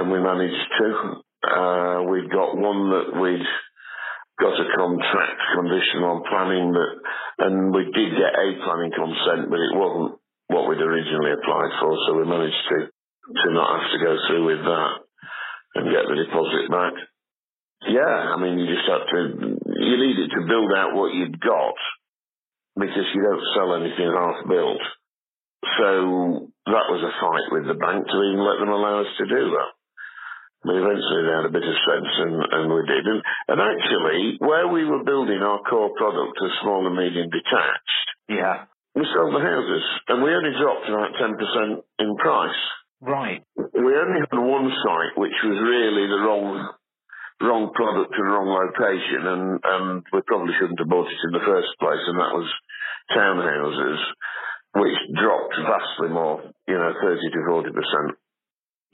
and 0.00 0.08
we 0.08 0.16
managed 0.20 0.64
to. 0.80 1.20
Uh, 1.44 2.02
we've 2.08 2.30
got 2.30 2.56
one 2.56 2.90
that 2.90 3.08
we'd 3.20 3.48
got 4.40 4.58
a 4.58 4.68
contract 4.76 5.40
condition 5.54 6.02
on 6.02 6.26
planning 6.26 6.72
that, 6.72 6.92
and 7.46 7.74
we 7.74 7.84
did 7.92 8.16
get 8.18 8.34
a 8.34 8.48
planning 8.64 8.92
consent, 8.92 9.50
but 9.50 9.60
it 9.60 9.74
wasn't 9.76 10.18
what 10.48 10.68
we'd 10.68 10.82
originally 10.82 11.32
applied 11.32 11.72
for, 11.80 11.92
so 12.06 12.18
we 12.18 12.24
managed 12.26 12.64
to, 12.68 12.78
to 12.88 13.48
not 13.54 13.80
have 13.80 13.90
to 13.92 14.04
go 14.04 14.12
through 14.26 14.44
with 14.46 14.62
that 14.64 14.92
and 15.76 15.92
get 15.92 16.06
the 16.08 16.18
deposit 16.18 16.70
back. 16.70 16.94
Yeah, 17.86 18.34
I 18.34 18.40
mean, 18.40 18.58
you 18.58 18.66
just 18.66 18.88
have 18.88 19.06
to, 19.06 19.20
you 19.76 19.96
need 20.00 20.18
it 20.18 20.30
to 20.34 20.48
build 20.48 20.72
out 20.72 20.94
what 20.96 21.14
you've 21.14 21.38
got 21.38 21.76
because 22.76 23.06
you 23.14 23.22
don't 23.22 23.48
sell 23.54 23.76
anything 23.76 24.10
half 24.10 24.48
built. 24.48 24.82
So 25.78 26.50
that 26.66 26.86
was 26.90 27.02
a 27.04 27.14
fight 27.20 27.48
with 27.52 27.66
the 27.68 27.78
bank 27.78 28.06
to 28.06 28.16
even 28.24 28.40
let 28.40 28.58
them 28.58 28.68
allow 28.68 29.00
us 29.00 29.12
to 29.18 29.26
do 29.26 29.50
that. 29.52 29.70
But 30.64 30.80
eventually 30.80 31.22
they 31.28 31.36
had 31.36 31.44
a 31.48 31.52
bit 31.52 31.62
of 31.68 31.76
sense 31.84 32.12
and, 32.24 32.34
and 32.40 32.64
we 32.72 32.80
did. 32.88 33.04
And, 33.04 33.20
and 33.52 33.58
actually, 33.60 34.40
where 34.40 34.66
we 34.68 34.84
were 34.88 35.04
building 35.04 35.44
our 35.44 35.60
core 35.68 35.92
product 35.96 36.40
of 36.40 36.50
small 36.64 36.86
and 36.88 36.96
medium 36.96 37.28
detached, 37.28 38.06
Yeah. 38.32 38.64
we 38.96 39.04
sold 39.12 39.36
the 39.36 39.44
houses 39.44 39.84
and 40.08 40.24
we 40.24 40.32
only 40.32 40.56
dropped 40.56 40.88
about 40.88 41.12
10% 41.20 41.82
in 42.00 42.16
price. 42.16 42.60
Right. 43.04 43.44
We 43.56 43.92
only 43.92 44.20
had 44.24 44.32
one 44.32 44.72
site 44.72 45.14
which 45.20 45.36
was 45.44 45.58
really 45.60 46.08
the 46.08 46.22
wrong 46.24 46.72
wrong 47.42 47.68
product 47.74 48.14
and 48.16 48.30
wrong 48.30 48.48
location 48.48 49.26
and, 49.26 49.44
and 49.60 49.86
we 50.14 50.22
probably 50.24 50.54
shouldn't 50.56 50.78
have 50.78 50.88
bought 50.88 51.10
it 51.10 51.20
in 51.28 51.32
the 51.36 51.44
first 51.44 51.68
place 51.82 52.00
and 52.08 52.16
that 52.16 52.32
was 52.32 52.48
townhouses 53.12 54.00
which 54.80 54.96
dropped 55.20 55.54
vastly 55.66 56.08
more, 56.08 56.40
you 56.66 56.74
know, 56.74 56.92
30 57.02 57.20
to 57.20 57.40
40 57.46 57.70
percent. 57.70 58.10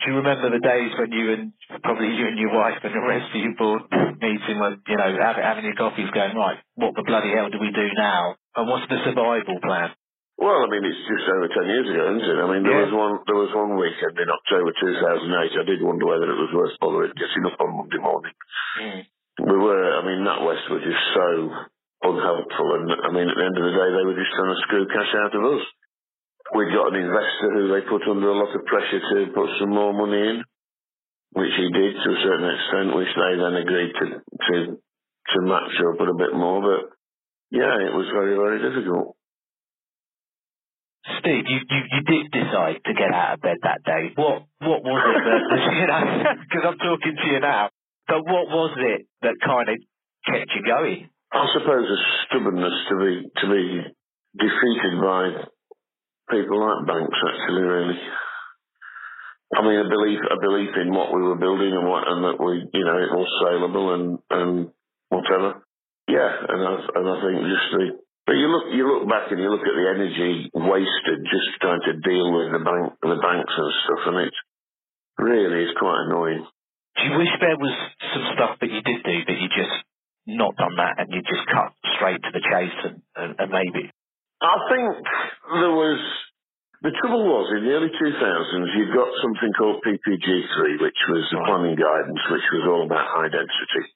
Do 0.01 0.11
you 0.11 0.17
remember 0.17 0.49
the 0.49 0.65
days 0.65 0.93
when 0.99 1.13
you 1.13 1.33
and 1.33 1.53
probably 1.85 2.09
you 2.17 2.25
and 2.27 2.39
your 2.39 2.57
wife 2.57 2.81
and 2.83 2.95
the 2.95 3.05
rest 3.05 3.29
of 3.35 3.41
your 3.41 3.55
board 3.55 3.83
meeting 4.21 4.57
were, 4.59 4.77
you 4.89 4.97
know, 4.97 5.11
having, 5.21 5.45
having 5.45 5.65
your 5.69 5.77
coffees 5.77 6.09
going, 6.11 6.35
right, 6.37 6.57
what 6.75 6.97
the 6.97 7.05
bloody 7.05 7.31
hell 7.37 7.51
do 7.53 7.61
we 7.61 7.71
do 7.71 7.89
now? 7.97 8.37
And 8.57 8.65
what's 8.69 8.89
the 8.89 8.97
survival 9.05 9.61
plan? 9.61 9.93
Well, 10.41 10.65
I 10.65 10.73
mean, 10.73 10.89
it's 10.89 11.05
just 11.05 11.29
over 11.29 11.53
10 11.53 11.69
years 11.69 11.89
ago, 11.93 12.05
isn't 12.17 12.25
it? 12.33 12.41
I 12.41 12.49
mean, 12.49 12.65
there 12.65 12.81
Yeah. 12.81 12.89
was 12.89 12.95
one, 12.97 13.15
there 13.29 13.37
was 13.37 13.53
one 13.53 13.77
weekend 13.77 14.17
in 14.17 14.29
October 14.33 14.73
2008. 14.73 15.61
I 15.61 15.65
did 15.69 15.85
wonder 15.85 16.09
whether 16.09 16.33
it 16.33 16.41
was 16.41 16.53
worth 16.57 16.81
bothering 16.81 17.13
getting 17.13 17.45
up 17.45 17.61
on 17.61 17.77
Monday 17.77 18.01
morning. 18.01 18.33
Mm. 18.81 19.05
We 19.53 19.57
were, 19.61 19.85
I 20.01 20.03
mean, 20.05 20.25
NatWest 20.25 20.65
were 20.73 20.81
just 20.81 21.05
so 21.13 21.29
unhelpful. 22.09 22.69
And 22.81 22.89
I 23.05 23.09
mean, 23.13 23.29
at 23.29 23.37
the 23.37 23.45
end 23.45 23.57
of 23.61 23.65
the 23.69 23.77
day, 23.77 23.89
they 23.93 24.05
were 24.09 24.17
just 24.17 24.33
trying 24.33 24.53
to 24.57 24.61
screw 24.65 24.85
cash 24.89 25.13
out 25.21 25.35
of 25.37 25.45
us. 25.45 25.65
We'd 26.55 26.75
got 26.75 26.91
an 26.91 26.99
investor 26.99 27.49
who 27.55 27.65
they 27.71 27.87
put 27.87 28.03
under 28.11 28.31
a 28.31 28.39
lot 28.39 28.55
of 28.55 28.67
pressure 28.67 28.99
to 29.01 29.33
put 29.33 29.51
some 29.61 29.71
more 29.71 29.95
money 29.95 30.19
in, 30.19 30.45
which 31.33 31.55
he 31.57 31.67
did 31.71 31.95
to 31.95 32.09
a 32.11 32.23
certain 32.27 32.49
extent, 32.51 32.97
which 32.97 33.13
they 33.15 33.33
then 33.39 33.55
agreed 33.55 33.93
to, 33.95 34.07
to, 34.19 34.57
to 34.75 35.39
match 35.47 35.75
or 35.79 35.97
put 35.97 36.11
a 36.11 36.19
bit 36.19 36.35
more. 36.35 36.59
But 36.59 36.91
yeah, 37.51 37.71
it 37.87 37.95
was 37.95 38.11
very, 38.13 38.35
very 38.35 38.59
difficult. 38.59 39.17
Steve, 41.21 41.45
you, 41.49 41.59
you, 41.71 41.81
you 41.97 42.03
did 42.05 42.31
decide 42.31 42.83
to 42.85 42.93
get 42.95 43.13
out 43.13 43.35
of 43.35 43.41
bed 43.41 43.57
that 43.63 43.83
day. 43.85 44.13
What 44.17 44.45
what 44.61 44.85
was 44.85 45.01
it 45.01 45.23
that, 45.25 45.43
you 45.81 45.87
know, 45.87 46.03
because 46.45 46.65
I'm 46.67 46.79
talking 46.79 47.17
to 47.17 47.27
you 47.33 47.41
now, 47.41 47.71
but 48.07 48.21
what 48.25 48.49
was 48.53 48.77
it 48.77 49.07
that 49.23 49.35
kind 49.41 49.69
of 49.69 49.77
kept 50.27 50.51
you 50.55 50.63
going? 50.67 51.09
I 51.33 51.47
suppose 51.57 51.87
a 51.89 51.99
stubbornness 52.27 52.75
to 52.91 52.95
be 52.99 53.13
to 53.41 53.47
be 53.49 53.65
defeated 54.37 55.01
by 55.01 55.47
people 56.31 56.59
like 56.63 56.87
banks. 56.87 57.19
Actually, 57.19 57.63
really. 57.63 57.99
I 59.51 59.61
mean, 59.67 59.79
a 59.83 59.89
belief 59.91 60.21
a 60.31 60.39
belief 60.39 60.71
in 60.79 60.95
what 60.95 61.11
we 61.11 61.23
were 61.23 61.35
building 61.35 61.75
and 61.75 61.87
what 61.87 62.07
and 62.07 62.23
that 62.23 62.39
we 62.39 62.63
you 62.73 62.85
know 62.87 62.99
it 63.03 63.11
was 63.11 63.31
saleable 63.43 63.95
and 63.95 64.19
and 64.31 64.71
whatever. 65.11 65.67
Yeah, 66.07 66.31
and 66.49 66.61
I 66.63 66.75
and 66.95 67.07
I 67.11 67.17
think 67.19 67.37
just 67.51 67.69
the 67.75 67.85
but 68.27 68.39
you 68.39 68.47
look 68.47 68.71
you 68.71 68.87
look 68.87 69.11
back 69.11 69.27
and 69.35 69.43
you 69.43 69.51
look 69.51 69.67
at 69.67 69.75
the 69.75 69.89
energy 69.91 70.51
wasted 70.55 71.19
just 71.27 71.51
trying 71.59 71.83
to 71.83 71.99
deal 71.99 72.31
with 72.31 72.55
the 72.55 72.63
bank 72.63 72.95
the 73.03 73.19
banks 73.19 73.55
and 73.59 73.73
stuff, 73.83 74.03
and 74.07 74.17
it 74.31 74.35
really 75.19 75.67
is 75.67 75.75
quite 75.79 75.99
annoying. 76.07 76.47
Do 76.95 77.01
you 77.11 77.19
wish 77.19 77.35
there 77.41 77.59
was 77.59 77.75
some 78.15 78.27
stuff 78.35 78.53
that 78.61 78.71
you 78.71 78.83
did 78.83 79.03
do 79.03 79.17
that 79.27 79.39
you 79.39 79.49
just 79.51 79.77
not 80.27 80.55
done 80.57 80.77
that 80.79 81.03
and 81.03 81.11
you 81.11 81.23
just 81.27 81.43
cut 81.51 81.75
straight 81.97 82.23
to 82.23 82.31
the 82.31 82.43
chase 82.43 82.79
and, 82.87 83.03
and, 83.17 83.31
and 83.39 83.51
maybe? 83.51 83.91
I 84.43 84.57
think 84.71 84.95
there 85.59 85.75
was 85.75 86.01
the 86.83 86.93
trouble 87.03 87.25
was 87.25 87.53
in 87.57 87.60
the 87.71 87.77
early 87.79 87.95
2000s 87.95 88.67
you've 88.75 88.95
got 88.99 89.07
something 89.23 89.53
called 89.55 89.79
PPG3, 89.87 90.83
which 90.83 91.01
was 91.07 91.23
the 91.31 91.39
planning 91.47 91.79
guidance, 91.79 92.19
which 92.35 92.43
was 92.51 92.67
all 92.67 92.83
about 92.83 93.07
high 93.15 93.31
density, 93.31 93.87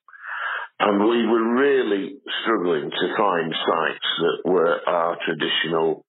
and 0.79 1.03
we 1.03 1.27
were 1.27 1.59
really 1.59 2.15
struggling 2.43 2.87
to 2.87 3.07
find 3.19 3.51
sites 3.51 4.09
that 4.23 4.39
were 4.47 4.79
our 4.87 5.19
traditional 5.27 6.07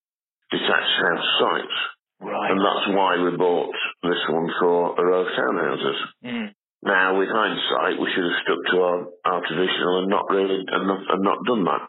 detached 0.52 0.98
house 1.02 1.28
sites, 1.42 1.78
Right. 2.22 2.52
and 2.52 2.62
that's 2.62 2.86
why 2.94 3.18
we 3.18 3.36
bought 3.36 3.74
this 4.04 4.22
one 4.30 4.50
for 4.62 4.94
a 4.98 5.04
row 5.04 5.26
of 5.26 5.34
townhouses. 5.34 6.00
Mm. 6.24 6.54
Now, 6.84 7.18
with 7.18 7.30
hindsight, 7.34 8.00
we 8.00 8.08
should 8.14 8.24
have 8.30 8.42
stuck 8.46 8.62
to 8.72 8.78
our, 8.82 9.00
our 9.26 9.42
traditional 9.42 10.00
and 10.06 10.10
not 10.10 10.30
really 10.30 10.62
and 10.70 10.86
not, 10.88 11.02
and 11.10 11.22
not 11.24 11.44
done 11.50 11.66
that. 11.66 11.82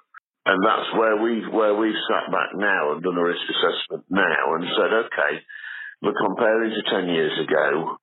And 0.46 0.62
that's 0.64 0.88
where 0.94 1.16
we've 1.20 1.48
where 1.52 1.74
we've 1.74 1.98
sat 2.08 2.30
back 2.30 2.54
now 2.54 2.92
and 2.94 3.02
done 3.02 3.18
a 3.18 3.22
risk 3.24 3.42
assessment 3.50 4.04
now 4.08 4.54
and 4.54 4.64
said, 4.78 4.92
okay, 5.10 5.32
we're 6.06 6.22
comparing 6.22 6.70
to 6.70 6.82
ten 6.86 7.10
years 7.10 7.34
ago. 7.42 7.98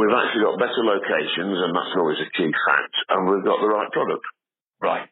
We've 0.00 0.12
actually 0.12 0.44
got 0.44 0.56
better 0.60 0.84
locations, 0.84 1.56
and 1.60 1.72
that's 1.76 1.96
always 1.96 2.20
a 2.20 2.32
key 2.32 2.48
fact, 2.48 2.96
and 3.12 3.28
we've 3.28 3.44
got 3.44 3.60
the 3.60 3.68
right 3.68 3.92
product. 3.92 4.24
Right. 4.80 5.08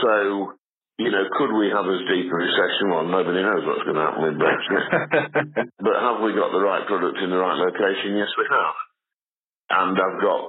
So, 0.00 0.56
you 0.96 1.12
know, 1.12 1.24
could 1.36 1.52
we 1.52 1.68
have 1.68 1.84
as 1.84 2.08
deep 2.08 2.32
a 2.32 2.36
recession? 2.36 2.88
Well, 2.88 3.04
nobody 3.04 3.44
knows 3.44 3.64
what's 3.68 3.84
going 3.84 4.00
to 4.00 4.04
happen 4.04 4.22
with 4.24 4.40
Brexit. 4.40 4.84
But 5.84 6.00
have 6.00 6.24
we 6.24 6.32
got 6.32 6.52
the 6.56 6.64
right 6.64 6.86
product 6.88 7.20
in 7.20 7.28
the 7.28 7.36
right 7.36 7.60
location? 7.60 8.16
Yes, 8.16 8.32
we 8.40 8.48
have. 8.48 8.76
And 9.76 9.96
I've 10.00 10.20
got, 10.20 10.40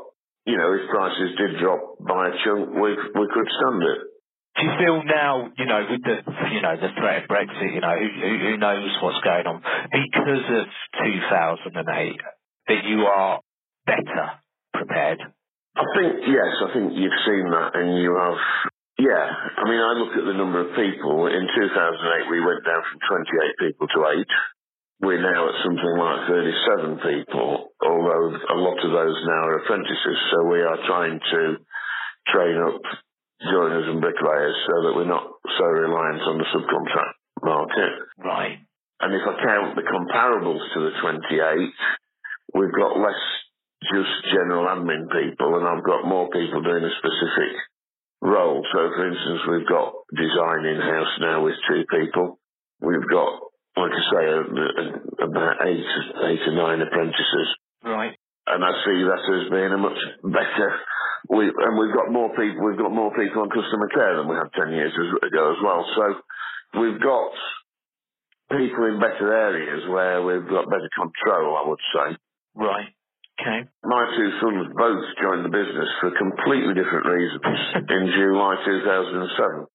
you 0.48 0.56
know, 0.56 0.72
if 0.72 0.88
prices 0.88 1.36
did 1.36 1.60
drop 1.60 2.00
by 2.00 2.32
a 2.32 2.34
chunk, 2.44 2.72
we 2.76 2.96
we 2.96 3.26
could 3.28 3.50
stand 3.60 3.84
it. 3.84 4.00
Do 4.56 4.64
you 4.64 4.72
feel 4.80 5.04
now, 5.04 5.52
you 5.58 5.66
know, 5.66 5.84
with 5.90 6.04
the, 6.04 6.18
you 6.52 6.62
know, 6.62 6.76
the 6.80 6.88
threat 6.96 7.24
of 7.24 7.30
Brexit, 7.30 7.76
you 7.76 7.82
know, 7.82 7.96
who, 8.00 8.08
who 8.08 8.32
who 8.40 8.58
knows 8.58 8.88
what's 9.04 9.20
going 9.20 9.46
on, 9.48 9.62
because 9.92 10.46
of 10.48 10.66
2008, 11.04 12.22
that 12.68 12.84
you 12.86 13.04
are 13.04 13.42
better 13.86 14.28
prepared? 14.74 15.20
I 15.76 15.84
think 16.00 16.24
yes, 16.24 16.56
I 16.64 16.72
think 16.72 16.94
you've 16.96 17.20
seen 17.28 17.52
that, 17.52 17.76
and 17.76 18.00
you 18.00 18.16
have. 18.16 18.40
Yeah, 18.96 19.28
I 19.28 19.68
mean, 19.68 19.84
I 19.84 19.92
look 20.00 20.16
at 20.16 20.24
the 20.24 20.40
number 20.40 20.64
of 20.64 20.72
people. 20.72 21.28
In 21.28 21.44
2008, 21.52 22.32
we 22.32 22.40
went 22.40 22.64
down 22.64 22.80
from 22.88 23.28
28 23.28 23.60
people 23.60 23.88
to 23.92 24.00
eight. 24.16 24.32
We're 25.04 25.20
now 25.20 25.52
at 25.52 25.56
something 25.68 25.96
like 26.00 26.32
37 26.32 27.04
people, 27.04 27.76
although 27.84 28.40
a 28.40 28.56
lot 28.56 28.80
of 28.80 28.92
those 28.96 29.20
now 29.28 29.52
are 29.52 29.60
apprentices. 29.60 30.20
So 30.32 30.48
we 30.48 30.64
are 30.64 30.80
trying 30.88 31.20
to 31.20 31.58
train 32.32 32.56
up 32.64 32.80
joiners 33.44 33.88
and 33.92 34.02
bricklayers 34.02 34.56
so 34.68 34.76
that 34.88 34.94
we're 34.96 35.10
not 35.12 35.28
so 35.60 35.66
reliant 35.66 36.24
on 36.24 36.38
the 36.38 36.48
subcontract 36.56 37.16
market. 37.44 37.92
Right. 38.18 38.60
And 39.02 39.14
if 39.14 39.22
I 39.28 39.36
count 39.44 39.76
the 39.76 39.84
comparables 39.84 40.64
to 40.74 40.80
the 40.80 40.94
28, 41.02 41.70
we've 42.56 42.72
got 42.72 42.98
less 42.98 43.20
just 43.84 44.34
general 44.34 44.66
admin 44.66 45.12
people 45.12 45.60
and 45.60 45.68
I've 45.68 45.84
got 45.84 46.08
more 46.08 46.30
people 46.30 46.64
doing 46.64 46.84
a 46.84 46.94
specific 46.98 47.54
role. 48.22 48.66
So 48.74 48.80
for 48.96 49.08
instance, 49.08 49.42
we've 49.52 49.68
got 49.68 49.94
design 50.16 50.66
in-house 50.66 51.14
now 51.20 51.44
with 51.44 51.56
two 51.70 51.84
people. 51.92 52.40
We've 52.82 53.08
got, 53.10 53.40
like 53.78 53.92
I 53.92 54.04
say, 54.16 54.24
a, 54.32 54.40
a, 54.40 55.28
about 55.28 55.68
eight, 55.68 55.86
eight 56.32 56.48
or 56.48 56.56
nine 56.56 56.82
apprentices. 56.82 57.50
Right. 57.84 58.16
And 58.48 58.64
I 58.64 58.72
see 58.86 59.00
that 59.04 59.22
as 59.26 59.50
being 59.50 59.74
a 59.74 59.78
much 59.78 59.98
better, 60.24 60.80
we, 61.30 61.46
and 61.50 61.74
we've 61.80 61.96
got 61.96 62.12
more 62.12 62.30
people, 62.36 62.66
we've 62.66 62.78
got 62.80 62.92
more 62.92 63.12
people 63.16 63.42
on 63.42 63.50
customer 63.50 63.88
care 63.94 64.18
than 64.18 64.28
we 64.28 64.36
had 64.36 64.52
10 64.54 64.72
years 64.74 64.94
ago 64.94 65.44
as 65.52 65.60
well. 65.64 65.82
So 65.96 66.04
we've 66.82 67.02
got 67.02 67.32
people 68.52 68.86
in 68.92 69.00
better 69.00 69.34
areas 69.34 69.88
where 69.90 70.22
we've 70.22 70.48
got 70.50 70.70
better 70.70 70.90
control, 70.94 71.58
I 71.58 71.64
would 71.68 71.84
say. 71.94 72.08
Right. 72.56 72.90
Okay. 73.36 73.68
My 73.84 74.04
two 74.16 74.30
sons 74.40 74.72
both 74.78 75.04
joined 75.22 75.44
the 75.44 75.52
business 75.52 75.90
for 76.00 76.12
completely 76.16 76.74
different 76.74 77.06
reasons 77.06 77.44
in 77.92 78.04
July 78.16 78.56
2007. 78.64 79.68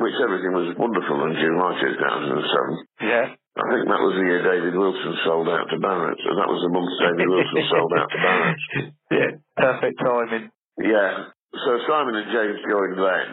which 0.00 0.16
everything 0.24 0.52
was 0.56 0.72
wonderful 0.80 1.20
in 1.28 1.36
July 1.36 1.76
2007. 1.76 3.04
Yeah. 3.04 3.36
I 3.52 3.64
think 3.68 3.84
that 3.84 4.00
was 4.00 4.16
the 4.16 4.24
year 4.24 4.40
David 4.40 4.72
Wilson 4.72 5.12
sold 5.28 5.44
out 5.52 5.68
to 5.68 5.76
Barratt. 5.76 6.16
So 6.24 6.32
that 6.40 6.48
was 6.48 6.64
the 6.64 6.72
month 6.72 6.88
David 7.04 7.28
Wilson 7.28 7.60
sold 7.68 7.92
out 8.00 8.08
to 8.08 8.18
Barratt. 8.18 8.60
Yeah, 9.12 9.36
perfect 9.60 10.00
timing. 10.00 10.48
Yeah. 10.78 11.32
So 11.52 11.70
Simon 11.88 12.16
and 12.16 12.30
James 12.32 12.60
joined 12.64 12.98
then 12.98 13.28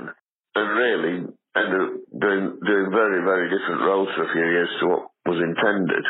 and 0.56 0.68
really 0.76 1.16
ended 1.56 1.82
up 1.82 1.94
doing, 2.12 2.46
doing 2.66 2.88
very, 2.92 3.22
very 3.24 3.48
different 3.50 3.82
roles 3.82 4.10
for 4.16 4.28
a 4.28 4.34
few 4.34 4.44
years 4.44 4.70
to 4.82 4.88
what 4.88 5.04
was 5.26 5.40
intended. 5.40 6.04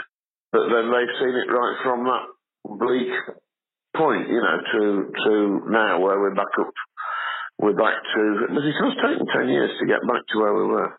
But 0.52 0.70
then 0.74 0.90
they've 0.90 1.18
seen 1.22 1.36
it 1.38 1.52
right 1.54 1.78
from 1.84 2.06
that 2.10 2.26
bleak 2.66 3.14
point, 3.96 4.30
you 4.30 4.42
know, 4.42 4.58
to, 4.74 4.82
to 5.14 5.34
now 5.70 6.00
where 6.00 6.20
we're 6.20 6.36
back 6.36 6.54
up, 6.60 6.74
we're 7.60 7.78
back 7.78 8.02
to, 8.16 8.48
but 8.50 8.64
it 8.64 8.74
has 8.74 8.96
taken 8.98 9.26
10 9.28 9.50
years 9.50 9.72
to 9.80 9.86
get 9.86 10.02
back 10.08 10.24
to 10.34 10.40
where 10.40 10.54
we 10.54 10.66
were. 10.66 10.98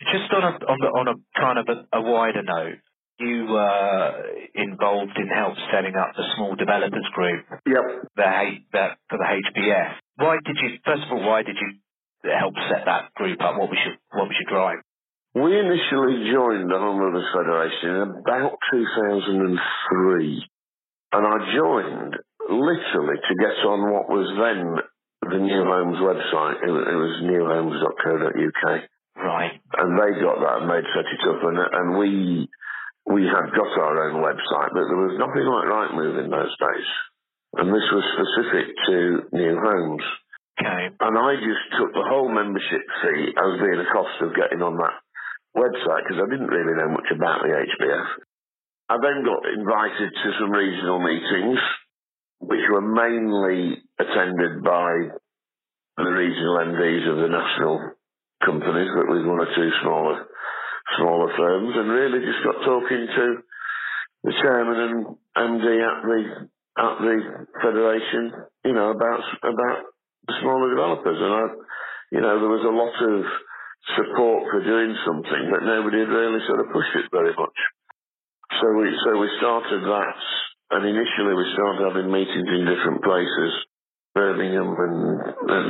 Just 0.00 0.32
on 0.34 0.42
a 0.42 0.52
on, 0.66 0.78
a, 0.82 0.86
on 0.98 1.08
a 1.08 1.14
kind 1.38 1.58
of 1.58 1.66
a, 1.68 1.98
a 1.98 2.02
wider 2.02 2.42
note, 2.42 2.82
you 3.22 3.46
were 3.46 4.24
involved 4.54 5.16
in 5.16 5.28
help 5.28 5.54
setting 5.72 5.94
up 5.96 6.12
the 6.16 6.24
small 6.36 6.54
developers 6.56 7.06
group, 7.14 7.44
Yep. 7.66 7.84
the 8.16 8.32
the, 8.72 8.84
for 9.08 9.18
the 9.18 9.24
HBF. 9.24 9.92
Why 10.16 10.36
did 10.44 10.56
you? 10.62 10.78
First 10.84 11.02
of 11.06 11.12
all, 11.12 11.24
why 11.26 11.42
did 11.42 11.56
you 11.56 11.70
help 12.30 12.54
set 12.68 12.84
that 12.86 13.14
group 13.14 13.40
up? 13.40 13.56
What 13.58 13.70
was 13.70 13.78
your 13.84 13.96
what 14.12 14.28
was 14.28 14.36
your 14.42 14.50
drive? 14.52 14.78
We 15.34 15.58
initially 15.58 16.28
joined 16.30 16.68
the 16.70 16.76
Home 16.78 17.00
Federation 17.32 17.88
in 17.88 18.08
about 18.20 18.58
2003. 18.70 20.44
And 21.12 21.26
I 21.26 21.36
joined 21.56 22.16
literally 22.48 23.16
to 23.16 23.34
get 23.40 23.56
on 23.64 23.80
what 23.92 24.08
was 24.08 24.28
then 24.36 24.76
the 25.30 25.38
New 25.38 25.64
Homes 25.64 25.98
website. 25.98 26.56
It 26.64 26.70
was, 26.70 26.84
it 26.88 26.96
was 26.96 27.22
newhomes.co.uk. 27.24 28.80
Right. 29.16 29.60
And 29.78 29.98
they 29.98 30.20
got 30.20 30.40
that 30.40 30.62
and 30.62 30.70
they'd 30.70 30.90
set 30.94 31.06
it 31.06 31.28
up. 31.28 31.40
And, 31.44 31.58
and 31.58 31.98
we, 31.98 32.48
we 33.06 33.26
had 33.26 33.50
got 33.50 33.72
our 33.78 34.08
own 34.08 34.22
website, 34.22 34.70
but 34.70 34.86
there 34.86 35.02
was 35.02 35.18
nothing 35.18 35.46
like 35.46 35.66
Rightmove 35.66 36.22
in 36.22 36.30
those 36.30 36.54
days. 36.54 36.88
And 37.58 37.68
this 37.68 37.88
was 37.92 38.04
specific 38.16 38.66
to 38.86 38.96
New 39.34 39.54
Homes. 39.58 40.06
Okay. 40.60 40.84
And 40.88 41.14
I 41.18 41.36
just 41.42 41.64
took 41.76 41.92
the 41.92 42.06
whole 42.06 42.30
membership 42.30 42.84
fee 43.02 43.34
as 43.34 43.60
being 43.60 43.80
a 43.82 43.92
cost 43.92 44.16
of 44.22 44.36
getting 44.38 44.62
on 44.62 44.78
that 44.78 44.96
website 45.56 46.06
because 46.06 46.22
I 46.22 46.30
didn't 46.30 46.52
really 46.52 46.76
know 46.78 46.94
much 46.94 47.10
about 47.10 47.42
the 47.42 47.52
HBF. 47.52 48.08
I 48.88 48.96
then 49.02 49.24
got 49.24 49.48
invited 49.48 50.10
to 50.12 50.28
some 50.38 50.52
regional 50.52 51.00
meetings, 51.00 51.58
which 52.40 52.64
were 52.70 52.84
mainly 52.84 53.82
attended 53.98 54.62
by 54.62 55.16
the 55.96 56.10
regional 56.12 56.60
MDs 56.60 57.04
of 57.10 57.16
the 57.20 57.28
national 57.28 57.92
companies, 58.44 58.90
but 58.94 59.08
with 59.08 59.26
one 59.26 59.40
or 59.40 59.50
two 59.54 59.70
smaller 59.82 60.26
smaller 60.98 61.30
firms, 61.36 61.72
and 61.76 61.88
really 61.90 62.20
just 62.20 62.44
got 62.44 62.64
talking 62.64 63.06
to 63.06 63.26
the 64.24 64.34
chairman 64.42 64.78
and 64.78 64.94
MD 65.36 65.66
at 65.82 65.98
the 66.06 66.18
at 66.72 66.94
the 67.04 67.16
federation, 67.60 68.32
you 68.64 68.72
know, 68.72 68.90
about 68.90 69.22
about 69.42 69.78
the 70.26 70.34
smaller 70.40 70.70
developers, 70.70 71.18
and 71.18 71.32
I, 71.34 71.44
you 72.12 72.20
know, 72.20 72.38
there 72.38 72.54
was 72.54 72.64
a 72.64 72.72
lot 72.72 72.94
of 72.94 73.26
support 73.98 74.46
for 74.50 74.62
doing 74.62 74.94
something, 75.04 75.42
but 75.50 75.66
nobody 75.66 75.98
had 75.98 76.12
really 76.14 76.40
sort 76.46 76.62
of 76.62 76.70
pushed 76.72 76.94
it 76.96 77.10
very 77.10 77.34
much. 77.34 77.58
So 78.60 78.66
we 78.78 78.86
so 79.04 79.18
we 79.18 79.28
started 79.38 79.82
that, 79.82 80.18
and 80.76 80.82
initially 80.86 81.34
we 81.34 81.46
started 81.56 81.82
having 81.82 82.12
meetings 82.12 82.48
in 82.48 82.68
different 82.68 83.02
places, 83.02 83.52
Birmingham 84.12 84.76
and 84.76 85.00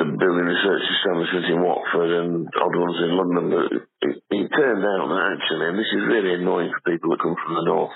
the 0.02 0.08
Building 0.18 0.50
Research 0.50 0.82
Establishment 0.98 1.46
in 1.46 1.62
Watford 1.62 2.10
and 2.10 2.50
odd 2.58 2.74
ones 2.74 2.98
in 2.98 3.12
London. 3.14 3.44
But 3.54 3.66
it, 4.02 4.18
it 4.18 4.46
turned 4.50 4.82
out 4.82 5.06
that 5.06 5.38
actually, 5.38 5.66
and 5.70 5.78
this 5.78 5.92
is 5.94 6.10
really 6.10 6.34
annoying 6.34 6.74
for 6.74 6.90
people 6.90 7.14
that 7.14 7.22
come 7.22 7.38
from 7.38 7.54
the 7.54 7.66
north. 7.70 7.94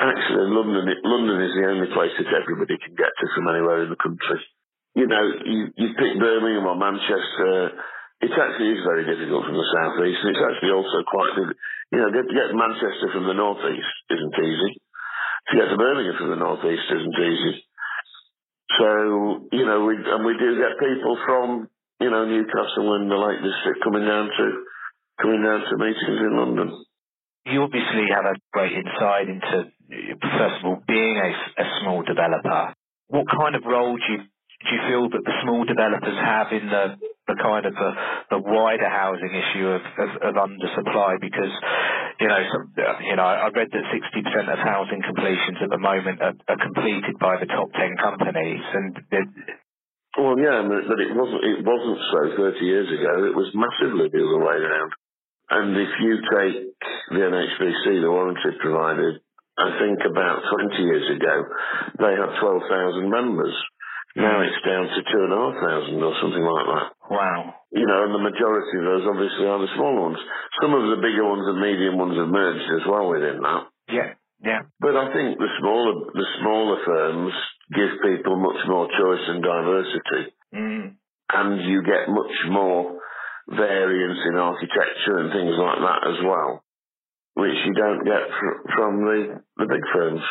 Actually, 0.00 0.48
London 0.48 0.88
London 1.04 1.38
is 1.44 1.52
the 1.60 1.68
only 1.68 1.92
place 1.92 2.16
that 2.16 2.32
everybody 2.32 2.80
can 2.80 2.96
get 2.96 3.12
to 3.12 3.24
from 3.36 3.52
anywhere 3.52 3.84
in 3.84 3.92
the 3.92 4.00
country. 4.00 4.40
You 4.96 5.06
know, 5.06 5.24
you, 5.44 5.60
you 5.76 5.88
pick 5.92 6.16
Birmingham 6.16 6.66
or 6.68 6.76
Manchester. 6.76 7.76
It 8.24 8.32
actually 8.32 8.72
is 8.72 8.88
very 8.88 9.04
difficult 9.04 9.44
from 9.44 9.60
the 9.60 9.68
southeast, 9.76 10.20
and 10.24 10.30
it's 10.32 10.46
actually 10.46 10.72
also 10.72 11.04
quite, 11.04 11.36
you 11.92 11.98
know, 12.00 12.08
get, 12.16 12.26
get 12.32 12.56
Manchester 12.56 13.12
from 13.12 13.28
the 13.28 13.36
northeast 13.36 13.92
isn't 14.08 14.36
easy. 14.40 14.72
To 15.50 15.52
get 15.58 15.68
to 15.68 15.76
Birmingham 15.76 16.16
from 16.16 16.30
the 16.32 16.40
northeast 16.40 16.86
isn't 16.86 17.18
easy. 17.18 17.54
So, 18.78 19.48
you 19.52 19.66
know, 19.66 19.84
we, 19.84 19.96
and 19.96 20.24
we 20.24 20.34
do 20.38 20.56
get 20.56 20.78
people 20.80 21.18
from, 21.26 21.68
you 22.00 22.10
know, 22.10 22.24
Newcastle 22.24 22.94
and 22.96 23.10
the 23.10 23.16
Lake 23.16 23.42
District 23.42 23.84
coming 23.84 24.06
down 24.06 24.28
to, 24.28 24.44
coming 25.20 25.42
down 25.42 25.60
to 25.68 25.76
meetings 25.76 26.20
in 26.20 26.36
London. 26.36 26.84
You 27.44 27.62
obviously 27.62 28.06
have 28.14 28.24
a 28.24 28.38
great 28.52 28.72
insight 28.72 29.28
into, 29.28 29.70
first 30.38 30.56
of 30.60 30.64
all, 30.64 30.82
being 30.86 31.16
a, 31.18 31.30
a 31.60 31.66
small 31.82 32.02
developer. 32.02 32.74
What 33.08 33.26
kind 33.28 33.56
of 33.56 33.62
role 33.66 33.96
do 33.96 34.12
you, 34.12 34.18
do 34.18 34.68
you 34.72 34.80
feel 34.88 35.10
that 35.10 35.24
the 35.24 35.36
small 35.42 35.64
developers 35.64 36.16
have 36.16 36.48
in 36.52 36.70
the, 36.70 36.96
the 37.28 37.36
kind 37.42 37.66
of 37.66 37.74
the, 37.74 37.90
the 38.30 38.38
wider 38.38 38.88
housing 38.88 39.34
issue 39.34 39.68
of, 39.68 39.82
of, 39.98 40.10
of 40.22 40.34
undersupply? 40.38 41.20
Because, 41.20 41.52
you 42.22 42.28
know, 42.30 42.42
some, 42.54 42.64
uh, 42.78 42.98
you 43.02 43.16
know, 43.18 43.26
I 43.26 43.50
read 43.50 43.68
that 43.74 43.86
60% 43.90 44.52
of 44.52 44.58
housing 44.62 45.02
completions 45.02 45.58
at 45.58 45.70
the 45.70 45.82
moment 45.82 46.22
are, 46.22 46.38
are 46.46 46.60
completed 46.62 47.18
by 47.18 47.36
the 47.42 47.50
top 47.50 47.68
10 47.74 47.98
companies, 47.98 48.62
and 48.74 48.94
Well, 50.18 50.38
yeah, 50.38 50.62
but, 50.62 50.86
but 50.86 51.00
it 51.02 51.12
wasn't, 51.18 51.42
it 51.42 51.60
wasn't 51.66 51.98
so 52.14 52.20
30 52.54 52.62
years 52.62 52.88
ago. 52.94 53.26
It 53.26 53.34
was 53.34 53.50
massively 53.58 54.06
the 54.06 54.22
other 54.22 54.42
way 54.44 54.56
around. 54.60 54.92
And 55.50 55.76
if 55.76 55.92
you 56.00 56.14
take 56.32 56.56
the 57.10 57.22
NHBC, 57.26 58.00
the 58.00 58.10
warranty 58.10 58.56
provided, 58.60 59.20
I 59.58 59.68
think 59.82 60.00
about 60.06 60.46
20 60.48 60.82
years 60.84 61.06
ago, 61.16 61.34
they 61.98 62.12
had 62.16 62.40
12,000 62.40 63.10
members. 63.10 63.54
Now 64.16 64.40
it's 64.42 64.62
down 64.66 64.86
to 64.88 65.00
2,500 65.02 66.04
or 66.04 66.14
something 66.20 66.42
like 66.44 66.66
that. 66.66 66.88
wow, 67.10 67.54
You 67.72 67.86
know, 67.86 68.04
and 68.04 68.14
the 68.14 68.24
majority 68.30 68.74
of 68.80 68.84
those 68.84 69.06
obviously 69.08 69.46
are 69.46 69.60
the 69.60 69.72
small 69.76 69.96
ones. 70.10 70.18
Some 70.62 70.74
of 70.74 70.84
the 70.90 71.00
bigger 71.02 71.24
ones 71.24 71.46
and 71.48 71.60
medium 71.60 71.98
ones 71.98 72.16
have 72.18 72.28
merged 72.28 72.68
as 72.80 72.84
well 72.88 73.08
within 73.10 73.40
that. 73.42 73.62
yeah, 73.88 74.14
yeah, 74.44 74.62
But 74.80 74.96
I 74.96 75.12
think 75.12 75.38
the 75.38 75.50
smaller, 75.60 75.94
the 76.14 76.28
smaller 76.40 76.78
firms 76.84 77.34
give 77.74 77.92
people 78.04 78.36
much 78.36 78.60
more 78.68 78.88
choice 78.88 79.24
and 79.28 79.42
diversity 79.42 80.34
mm, 80.54 80.96
and 81.32 81.62
you 81.70 81.82
get 81.82 82.08
much 82.08 82.36
more 82.50 83.00
variance 83.48 84.20
in 84.28 84.36
architecture 84.36 85.18
and 85.18 85.32
things 85.32 85.56
like 85.58 85.80
that 85.80 86.02
as 86.08 86.18
well, 86.24 86.64
which 87.34 87.58
you 87.66 87.74
don't 87.74 88.04
get 88.04 88.24
fr- 88.38 88.62
from 88.76 88.92
the, 89.04 89.42
the 89.58 89.66
big 89.68 89.84
firms. 89.94 90.22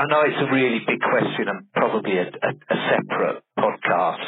I 0.00 0.08
know 0.08 0.24
it's 0.24 0.40
a 0.40 0.48
really 0.48 0.80
big 0.88 0.96
question 0.96 1.44
and 1.52 1.68
probably 1.76 2.16
a, 2.16 2.24
a, 2.24 2.50
a 2.56 2.76
separate 2.88 3.44
podcast 3.52 4.24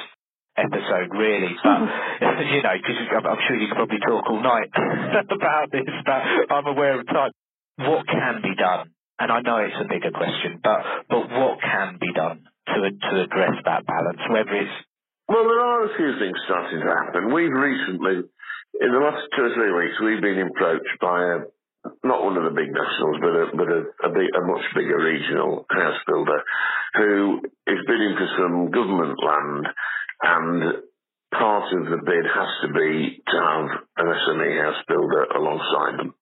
episode, 0.53 1.17
really, 1.17 1.57
but 1.65 1.81
you 2.53 2.61
know, 2.61 2.77
because 2.77 3.01
I'm, 3.09 3.25
I'm 3.25 3.41
sure 3.49 3.57
you 3.57 3.73
could 3.73 3.81
probably 3.81 4.03
talk 4.05 4.29
all 4.29 4.43
night 4.45 4.69
about 5.33 5.73
this. 5.73 5.89
But 6.05 6.53
I'm 6.53 6.67
aware 6.69 7.01
of 7.01 7.07
time. 7.09 7.33
What 7.81 8.05
can 8.05 8.45
be 8.45 8.53
done? 8.53 8.93
And 9.17 9.33
I 9.33 9.41
know 9.41 9.65
it's 9.65 9.81
a 9.81 9.89
bigger 9.89 10.13
question, 10.13 10.61
but 10.61 11.09
but 11.09 11.33
what 11.33 11.57
can 11.65 11.97
be 11.97 12.13
done 12.13 12.45
to 12.69 12.77
to 12.93 13.13
address 13.25 13.57
that 13.65 13.89
balance? 13.89 14.21
Whether 14.29 14.53
it's 14.69 14.77
Well, 15.25 15.49
there 15.49 15.61
are 15.65 15.89
a 15.89 15.97
few 15.97 16.21
things 16.21 16.37
starting 16.45 16.85
to 16.85 16.93
happen. 17.01 17.33
We've 17.33 17.49
recently, 17.49 18.29
in 18.77 18.91
the 18.93 19.01
last 19.01 19.25
two 19.33 19.49
or 19.49 19.53
three 19.57 19.73
weeks, 19.73 19.97
we've 20.05 20.21
been 20.21 20.53
approached 20.53 21.01
by 21.01 21.17
a, 21.17 21.37
not 22.05 22.23
one 22.23 22.37
of 22.37 22.45
the 22.45 22.55
big 22.55 22.71
nationals, 22.71 23.19
but 23.19 23.35
a, 23.35 23.45
but 23.59 23.69
a, 23.69 23.81
a, 24.07 24.11
big, 24.15 24.29
a 24.35 24.43
much 24.47 24.67
bigger 24.75 24.99
regional 24.99 25.67
house 25.71 26.01
builder 26.07 26.41
who 26.95 27.41
is 27.67 27.87
bidding 27.87 28.15
for 28.15 28.29
some 28.39 28.71
government 28.71 29.19
land 29.19 29.67
and 30.23 30.63
part 31.35 31.67
of 31.75 31.83
the 31.91 32.03
bid 32.05 32.27
has 32.29 32.53
to 32.63 32.69
be 32.71 33.23
to 33.27 33.37
have 33.37 33.67
an 33.99 34.07
SME 34.07 34.51
house 34.63 34.83
builder 34.87 35.25
alongside 35.35 35.99
them. 35.99 36.15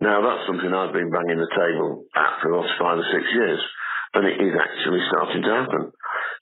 Now 0.00 0.22
that's 0.24 0.46
something 0.48 0.72
I've 0.72 0.96
been 0.96 1.12
banging 1.12 1.38
the 1.38 1.54
table 1.54 2.04
at 2.16 2.40
for 2.42 2.50
the 2.50 2.56
last 2.56 2.74
five 2.80 2.98
or 2.98 3.08
six 3.12 3.24
years 3.30 3.60
and 4.14 4.26
it 4.26 4.42
is 4.42 4.54
actually 4.58 5.02
starting 5.06 5.42
to 5.42 5.54
happen. 5.54 5.92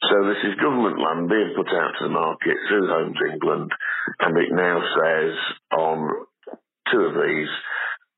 So 0.09 0.15
this 0.25 0.41
is 0.47 0.63
government 0.63 0.97
land 0.97 1.29
being 1.29 1.53
put 1.57 1.69
out 1.69 1.93
to 1.99 2.05
the 2.07 2.15
market 2.15 2.57
through 2.69 2.89
Homes 2.89 3.19
England, 3.33 3.71
and 4.21 4.39
it 4.39 4.51
now 4.55 4.79
says 4.95 5.35
on 5.75 5.99
two 6.93 7.03
of 7.03 7.15
these 7.15 7.53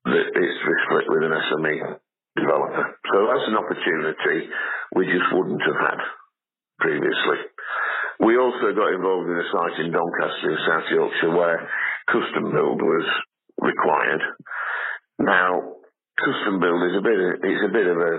that 0.05 0.25
it's 0.33 0.57
split 0.87 1.05
with 1.09 1.23
an 1.23 1.35
SME 1.35 1.77
developer. 2.35 2.85
So 3.11 3.17
that's 3.27 3.47
an 3.47 3.57
opportunity 3.59 4.49
we 4.95 5.05
just 5.05 5.29
wouldn't 5.33 5.61
have 5.61 5.79
had 5.79 5.99
previously. 6.79 7.39
We 8.19 8.37
also 8.37 8.73
got 8.73 8.93
involved 8.93 9.29
in 9.29 9.37
a 9.37 9.47
site 9.51 9.77
in 9.85 9.91
Doncaster 9.91 10.49
in 10.51 10.57
South 10.65 10.87
Yorkshire 10.89 11.33
where 11.35 11.69
custom 12.09 12.51
build 12.53 12.81
was 12.81 13.07
required. 13.61 14.21
Now, 15.19 15.77
custom 16.17 16.59
build 16.59 16.81
is 16.89 16.97
a 16.97 17.05
bit 17.05 17.19
of, 17.19 17.29
it's 17.45 17.65
a 17.65 17.73
bit 17.73 17.87
of 17.87 17.97
a 17.97 18.13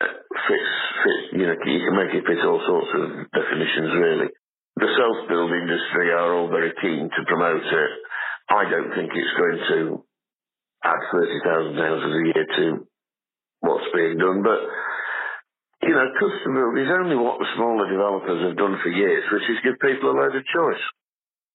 fits, 0.00 0.74
fit, 1.02 1.40
you 1.40 1.46
know, 1.46 1.58
you 1.66 1.80
can 1.86 1.96
make 1.98 2.14
it 2.14 2.26
fit 2.26 2.46
all 2.46 2.62
sorts 2.66 2.90
of 2.94 3.06
definitions 3.34 3.92
really. 3.98 4.30
The 4.78 4.88
self-build 4.96 5.50
industry 5.52 6.14
are 6.14 6.32
all 6.32 6.48
very 6.48 6.72
keen 6.80 7.10
to 7.10 7.20
promote 7.26 7.62
it 7.62 7.92
I 8.50 8.66
don't 8.66 8.90
think 8.98 9.14
it's 9.14 9.36
going 9.38 9.60
to 9.70 10.02
add 10.84 11.00
£30,000 11.12 11.76
a 11.76 12.26
year 12.26 12.46
to 12.56 12.86
what's 13.60 13.92
being 13.94 14.18
done, 14.18 14.42
but 14.42 14.60
you 15.82 15.96
know, 15.96 16.12
custom 16.20 16.52
build 16.52 16.76
is 16.76 16.92
only 16.92 17.16
what 17.16 17.40
the 17.40 17.48
smaller 17.56 17.88
developers 17.88 18.44
have 18.44 18.56
done 18.60 18.76
for 18.84 18.92
years, 18.92 19.24
which 19.32 19.48
is 19.48 19.64
give 19.64 19.80
people 19.80 20.12
a 20.12 20.16
load 20.16 20.36
of 20.36 20.44
choice. 20.44 20.84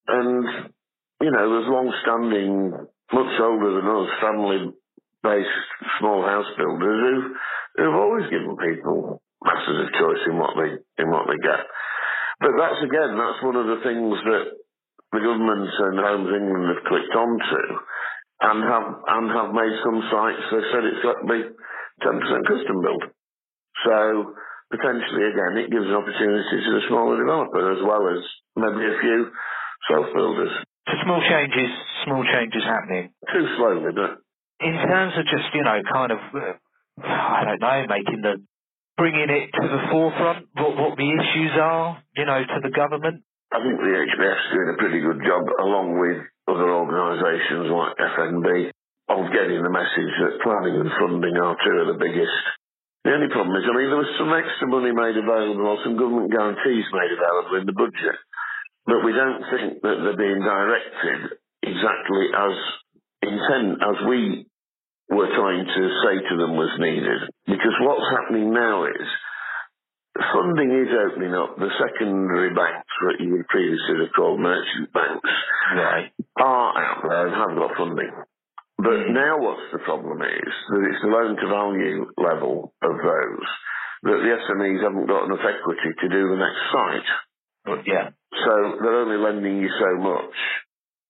And, 0.08 0.74
you 1.22 1.30
know, 1.30 1.46
there's 1.46 1.70
long-standing, 1.70 2.74
much 3.14 3.34
older 3.38 3.72
than 3.78 3.86
us, 3.86 4.10
family-based 4.22 5.62
small 6.02 6.26
house 6.26 6.50
builders 6.58 7.00
who, 7.06 7.16
who've 7.78 8.02
always 8.02 8.26
given 8.34 8.58
people 8.58 9.22
masses 9.46 9.78
of 9.86 9.94
choice 9.94 10.24
in 10.26 10.42
what 10.42 10.58
they, 10.58 10.74
in 11.02 11.10
what 11.14 11.30
they 11.30 11.38
get. 11.38 11.62
But 12.42 12.58
that's 12.58 12.82
again, 12.82 13.14
that's 13.14 13.46
one 13.46 13.56
of 13.62 13.70
the 13.70 13.82
things 13.86 14.18
that 14.26 14.46
the 15.14 15.22
government 15.22 15.70
and 15.70 16.02
Homes 16.02 16.34
England 16.34 16.66
have 16.74 16.90
clicked 16.90 17.14
onto 17.14 17.62
and 18.41 18.58
have, 18.63 18.88
and 19.08 19.26
have 19.32 19.52
made 19.56 19.76
some 19.84 20.00
sites, 20.12 20.43
they 20.52 20.63
said 20.71 20.84
it's 20.84 21.04
got 21.04 21.24
to 21.24 21.28
be 21.28 21.41
10% 22.04 22.50
custom 22.50 22.82
build. 22.84 23.04
So 23.88 24.36
potentially, 24.71 25.32
again, 25.32 25.54
it 25.63 25.71
gives 25.71 25.88
an 25.88 25.95
opportunity 25.95 26.58
to 26.63 26.71
the 26.76 26.84
smaller 26.89 27.15
developer 27.19 27.63
as 27.71 27.82
well 27.84 28.04
as 28.12 28.21
maybe 28.56 28.84
a 28.84 28.98
few 29.00 29.32
self-builders. 29.91 30.54
So 30.88 30.93
small 31.04 31.21
changes, 31.24 31.71
small 32.06 32.24
changes 32.24 32.63
happening. 32.63 33.13
Too 33.32 33.45
slowly, 33.58 33.91
but... 33.95 34.19
In 34.60 34.74
terms 34.74 35.13
of 35.19 35.26
just, 35.26 35.52
you 35.54 35.63
know, 35.63 35.82
kind 35.91 36.12
of, 36.12 36.19
I 37.04 37.43
don't 37.43 37.60
know, 37.60 37.86
making 37.89 38.21
the, 38.21 38.39
bringing 38.98 39.28
it 39.30 39.52
to 39.52 39.67
the 39.67 39.82
forefront, 39.91 40.48
what, 40.56 40.78
what 40.78 40.98
the 40.98 41.12
issues 41.12 41.52
are, 41.60 42.02
you 42.15 42.26
know, 42.26 42.39
to 42.39 42.60
the 42.63 42.71
government? 42.71 43.24
I 43.56 43.63
think 43.63 43.80
the 43.80 43.96
HBF's 43.96 44.52
doing 44.52 44.70
a 44.76 44.78
pretty 44.84 45.00
good 45.00 45.22
job, 45.24 45.48
along 45.63 45.96
with 45.96 46.20
other 46.52 46.68
organisations 46.76 47.72
like 47.72 47.96
FMB, 47.96 48.48
of 49.15 49.32
getting 49.32 49.63
the 49.63 49.72
message 49.72 50.13
that 50.28 50.44
planning 50.44 50.76
and 50.76 50.91
funding 51.00 51.39
are 51.39 51.56
two 51.63 51.76
of 51.80 51.88
the 51.96 52.00
biggest 52.04 52.44
the 53.06 53.13
only 53.13 53.30
problem 53.30 53.54
is, 53.54 53.70
I 53.70 53.78
mean, 53.78 53.94
there 53.94 54.02
was 54.02 54.18
some 54.18 54.34
extra 54.34 54.65
money 54.65 54.89
made 54.89 55.13
available 55.13 55.62
or 55.62 55.78
some 55.86 55.94
government 55.94 56.34
guarantees 56.34 56.89
made 56.89 57.13
available 57.13 57.62
in 57.62 57.70
the 57.70 57.78
budget, 57.78 58.18
but 58.89 59.06
we 59.06 59.13
don't 59.13 59.46
think 59.54 59.86
that 59.86 60.02
they're 60.02 60.18
being 60.18 60.41
directed 60.41 61.38
exactly 61.62 62.26
as 62.34 62.56
intent, 63.22 63.78
as 63.78 63.98
we 64.10 64.50
were 65.13 65.30
trying 65.38 65.70
to 65.70 65.84
say 66.02 66.15
to 66.18 66.34
them 66.34 66.58
was 66.58 66.74
needed. 66.82 67.30
Because 67.46 67.78
what's 67.86 68.10
happening 68.10 68.50
now 68.50 68.89
is 68.89 69.06
funding 70.15 70.71
is 70.71 70.91
opening 70.95 71.34
up. 71.36 71.58
The 71.58 71.71
secondary 71.80 72.54
banks, 72.54 72.91
what 73.04 73.19
you 73.19 73.32
would 73.36 73.47
previously 73.47 74.06
have 74.06 74.13
called 74.15 74.39
merchant 74.39 74.93
banks, 74.93 75.30
right. 75.75 76.12
are 76.38 76.71
out 76.78 77.04
there 77.04 77.28
and 77.28 77.36
have 77.36 77.58
got 77.58 77.78
funding. 77.78 78.12
But 78.78 79.08
hmm. 79.08 79.13
now 79.13 79.39
what's 79.39 79.71
the 79.71 79.80
problem 79.80 80.21
is 80.21 80.54
that 80.69 80.88
it's 80.88 81.01
the 81.01 81.12
loan 81.12 81.36
to 81.36 81.47
value 81.47 82.08
level 82.17 82.73
of 82.82 82.95
those 82.95 83.49
that 84.04 84.21
the 84.21 84.38
SMEs 84.45 84.84
haven't 84.84 85.08
got 85.08 85.25
enough 85.25 85.41
equity 85.41 85.91
to 85.99 86.10
do 86.10 86.30
the 86.30 86.38
next 86.38 86.62
site. 86.71 87.10
But 87.65 87.80
yeah. 87.88 88.13
So 88.45 88.54
they're 88.80 89.01
only 89.01 89.17
lending 89.17 89.58
you 89.58 89.69
so 89.80 89.97
much. 89.97 90.36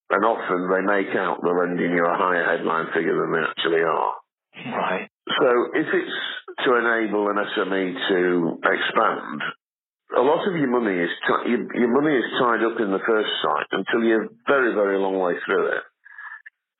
And 0.08 0.24
often 0.24 0.70
they 0.70 0.80
make 0.86 1.14
out 1.16 1.42
they're 1.42 1.66
lending 1.66 1.92
you 1.92 2.06
a 2.06 2.16
higher 2.16 2.56
headline 2.56 2.86
figure 2.94 3.20
than 3.20 3.32
they 3.32 3.44
actually 3.44 3.82
are. 3.82 4.14
Right. 4.64 5.10
So 5.28 5.48
if 5.74 5.88
it's 5.92 6.16
to 6.64 6.68
enable 6.76 7.28
an 7.28 7.36
SME 7.36 7.84
to 8.08 8.58
expand, 8.64 9.40
a 10.16 10.22
lot 10.22 10.46
of 10.46 10.54
your 10.54 10.70
money 10.70 10.96
is 10.96 11.10
t- 11.26 11.50
your, 11.50 11.62
your 11.74 11.92
money 11.92 12.14
is 12.14 12.26
tied 12.38 12.62
up 12.62 12.78
in 12.78 12.94
the 12.94 13.02
first 13.02 13.30
site 13.42 13.70
until 13.72 14.06
you're 14.06 14.28
very, 14.46 14.72
very 14.72 14.98
long 14.98 15.18
way 15.18 15.34
through 15.44 15.66
it. 15.74 15.82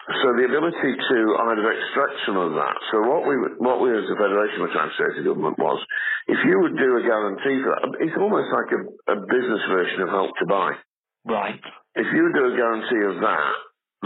So 0.07 0.39
the 0.39 0.47
ability 0.47 0.93
to 0.95 1.19
either 1.51 1.67
extract 1.67 2.15
some 2.31 2.39
of 2.39 2.55
that. 2.55 2.77
So 2.95 3.03
what 3.11 3.27
we 3.27 3.35
what 3.59 3.83
we 3.83 3.91
as 3.91 4.07
a 4.07 4.15
federation 4.15 4.63
were 4.63 4.71
trying 4.71 4.95
to 4.95 4.99
say 5.03 5.09
to 5.11 5.19
the 5.19 5.29
government 5.35 5.59
was, 5.59 5.83
if 6.31 6.39
you 6.47 6.63
would 6.63 6.79
do 6.79 6.91
a 6.95 7.03
guarantee 7.03 7.59
for 7.67 7.75
that, 7.75 7.91
it's 7.99 8.15
almost 8.15 8.47
like 8.55 8.71
a, 8.71 8.81
a 8.87 9.17
business 9.27 9.63
version 9.67 10.07
of 10.07 10.15
help 10.15 10.31
to 10.39 10.47
buy. 10.47 10.79
Right. 11.27 11.59
If 11.99 12.07
you 12.07 12.23
do 12.31 12.43
a 12.47 12.55
guarantee 12.55 13.03
of 13.03 13.19
that, 13.19 13.51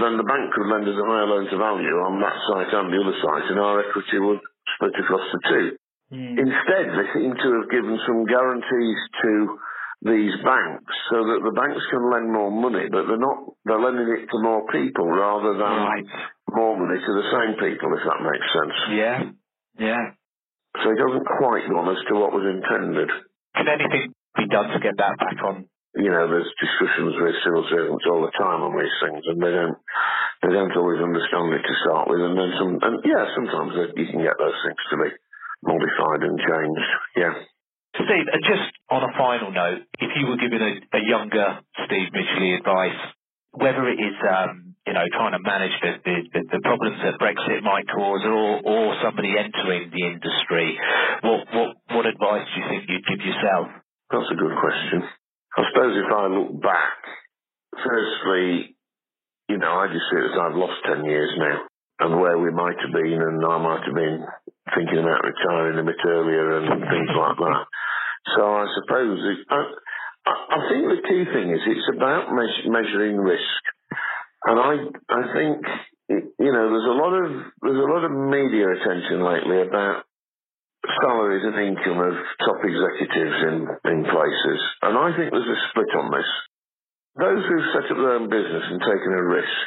then 0.00 0.16
the 0.16 0.24
bank 0.24 0.48
could 0.56 0.72
lend 0.72 0.88
us 0.88 0.96
a 0.96 1.04
higher 1.04 1.28
loan 1.28 1.52
to 1.52 1.58
value 1.60 1.96
on 2.00 2.16
that 2.24 2.36
site 2.48 2.72
and 2.72 2.88
the 2.88 3.00
other 3.04 3.16
site, 3.20 3.46
and 3.52 3.60
our 3.60 3.84
equity 3.84 4.24
would 4.24 4.40
split 4.80 4.96
across 4.96 5.26
the 5.36 5.40
two. 5.44 5.66
Mm. 6.16 6.40
Instead, 6.40 6.86
they 6.96 7.06
seem 7.12 7.36
to 7.36 7.48
have 7.60 7.68
given 7.70 8.00
some 8.08 8.24
guarantees 8.24 8.98
to 9.22 9.32
these 10.02 10.32
banks 10.42 10.94
so 11.12 11.20
that 11.28 11.44
the 11.44 11.52
banks 11.52 11.84
can 11.92 12.08
lend 12.08 12.32
more 12.32 12.48
money, 12.50 12.88
but 12.88 13.04
they're 13.04 13.20
not, 13.20 13.52
they're 13.68 13.78
lending 13.84 14.08
it 14.16 14.24
to 14.32 14.40
more 14.40 14.64
people 14.72 15.04
rather 15.06 15.52
than 15.52 15.76
Right. 15.76 16.08
more 16.50 16.72
money 16.80 16.98
to 16.98 17.12
the 17.12 17.28
same 17.30 17.52
people, 17.60 17.92
if 17.92 18.02
that 18.08 18.24
makes 18.24 18.48
sense. 18.56 18.76
Yeah. 18.96 19.18
Yeah. 19.78 20.04
So 20.82 20.90
it 20.90 20.98
doesn't 20.98 21.26
quite 21.28 21.68
gone 21.68 21.92
as 21.92 22.00
to 22.08 22.14
what 22.16 22.32
was 22.32 22.48
intended. 22.48 23.10
Can 23.54 23.68
anything 23.68 24.14
be 24.36 24.46
done 24.48 24.72
to 24.72 24.80
get 24.80 24.96
that 24.96 25.18
back 25.20 25.36
on? 25.44 25.68
You 25.94 26.08
know, 26.10 26.26
there's 26.30 26.48
discussions 26.58 27.14
with 27.20 27.34
civil 27.44 27.66
servants 27.68 28.06
all 28.08 28.22
the 28.22 28.30
time 28.38 28.62
on 28.62 28.78
these 28.78 28.96
things, 29.02 29.22
and 29.26 29.42
they 29.42 29.50
don't, 29.50 29.76
they 30.42 30.52
don't 30.52 30.76
always 30.76 31.00
understand 31.00 31.52
it 31.52 31.64
to 31.64 31.74
start 31.84 32.08
with, 32.08 32.20
and 32.20 32.36
then 32.36 32.50
some, 32.56 32.72
and 32.80 32.96
yeah, 33.04 33.28
sometimes 33.36 33.76
you 33.96 34.06
can 34.08 34.24
get 34.24 34.40
those 34.40 34.58
things 34.64 34.82
to 34.90 34.96
be 34.96 35.10
modified 35.62 36.22
and 36.24 36.36
changed. 36.40 36.90
Yeah. 37.16 37.34
Steve, 37.94 38.26
uh, 38.32 38.40
just 38.48 38.72
on 38.88 39.04
a 39.04 39.12
final 39.18 39.52
note, 39.52 39.84
if 40.00 40.10
you 40.16 40.26
were 40.26 40.40
giving 40.40 40.62
a, 40.62 40.72
a 40.96 41.02
younger 41.04 41.60
Steve 41.84 42.08
Midgley 42.14 42.56
advice, 42.56 42.96
whether 43.52 43.84
it 43.88 43.98
is, 44.00 44.16
um, 44.24 44.74
you 44.86 44.94
know, 44.94 45.04
trying 45.12 45.32
to 45.32 45.42
manage 45.42 45.74
the, 45.82 45.92
the, 46.04 46.16
the, 46.32 46.40
the 46.56 46.60
problems 46.64 46.96
that 47.02 47.18
Brexit 47.20 47.62
might 47.62 47.84
cause 47.90 48.22
or, 48.24 48.62
or 48.64 48.96
somebody 49.02 49.34
entering 49.36 49.90
the 49.90 50.06
industry, 50.06 50.78
what, 51.20 51.44
what, 51.52 51.70
what 51.92 52.06
advice 52.06 52.46
do 52.54 52.60
you 52.62 52.66
think 52.70 52.88
you'd 52.88 53.04
give 53.04 53.26
yourself? 53.26 53.68
That's 54.10 54.30
a 54.30 54.38
good 54.38 54.56
question. 54.56 55.02
I 55.58 55.62
suppose 55.68 55.98
if 55.98 56.10
I 56.14 56.26
look 56.30 56.62
back, 56.62 56.98
firstly, 57.74 58.76
you 59.50 59.58
know, 59.58 59.82
I 59.82 59.90
just 59.90 60.06
see 60.06 60.22
it 60.22 60.30
as 60.30 60.38
I've 60.38 60.54
lost 60.54 60.78
10 60.86 61.04
years 61.10 61.34
now 61.34 61.66
and 62.06 62.20
where 62.22 62.38
we 62.38 62.54
might 62.54 62.78
have 62.78 62.94
been 62.94 63.18
and 63.18 63.42
I 63.42 63.58
might 63.58 63.82
have 63.82 63.98
been 63.98 64.22
thinking 64.78 65.02
about 65.02 65.26
retiring 65.26 65.82
a 65.82 65.82
bit 65.82 65.98
earlier 66.06 66.62
and 66.62 66.70
things 66.86 67.12
like 67.18 67.36
that. 67.36 67.64
So 68.38 68.42
I 68.46 68.66
suppose, 68.78 69.18
it, 69.26 69.40
I, 69.50 69.60
I 70.30 70.58
think 70.70 70.86
the 70.86 71.02
key 71.02 71.22
thing 71.34 71.50
is 71.50 71.60
it's 71.66 71.90
about 71.98 72.30
meas- 72.30 72.70
measuring 72.70 73.18
risk. 73.18 73.62
And 74.46 74.56
I, 74.56 74.72
I 75.10 75.22
think, 75.34 75.58
you 76.38 76.52
know, 76.54 76.66
there's 76.70 76.90
a 76.94 76.98
lot 77.00 77.12
of, 77.12 77.28
there's 77.60 77.82
a 77.82 77.90
lot 77.90 78.04
of 78.06 78.12
media 78.14 78.70
attention 78.70 79.20
lately 79.26 79.66
about 79.66 80.06
salaries 81.02 81.44
and 81.44 81.58
income 81.58 82.00
of 82.00 82.14
top 82.46 82.62
executives 82.62 83.38
in, 83.50 83.56
in 83.90 83.98
places. 84.04 84.60
And 84.82 84.96
I 84.96 85.10
think 85.16 85.32
there's 85.32 85.58
a 85.58 85.60
split 85.70 85.92
on 85.98 86.10
this. 86.14 86.30
Those 87.20 87.42
who've 87.44 87.70
set 87.76 87.92
up 87.92 88.00
their 88.00 88.16
own 88.16 88.32
business 88.32 88.64
and 88.72 88.80
taken 88.80 89.12
a 89.12 89.24
risk, 89.28 89.64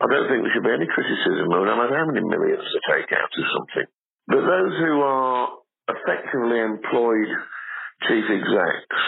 I 0.00 0.06
don't 0.08 0.28
think 0.32 0.40
there 0.40 0.52
should 0.56 0.64
be 0.64 0.72
any 0.72 0.88
criticism 0.88 1.52
no 1.52 1.68
matter 1.68 2.00
how 2.00 2.08
many 2.08 2.24
millions 2.24 2.64
they 2.64 2.82
take 2.96 3.12
out 3.12 3.28
of 3.28 3.44
something. 3.52 3.88
But 4.24 4.42
those 4.48 4.74
who 4.80 4.94
are 5.04 5.58
effectively 5.92 6.58
employed 6.64 7.30
chief 8.08 8.24
execs 8.30 9.00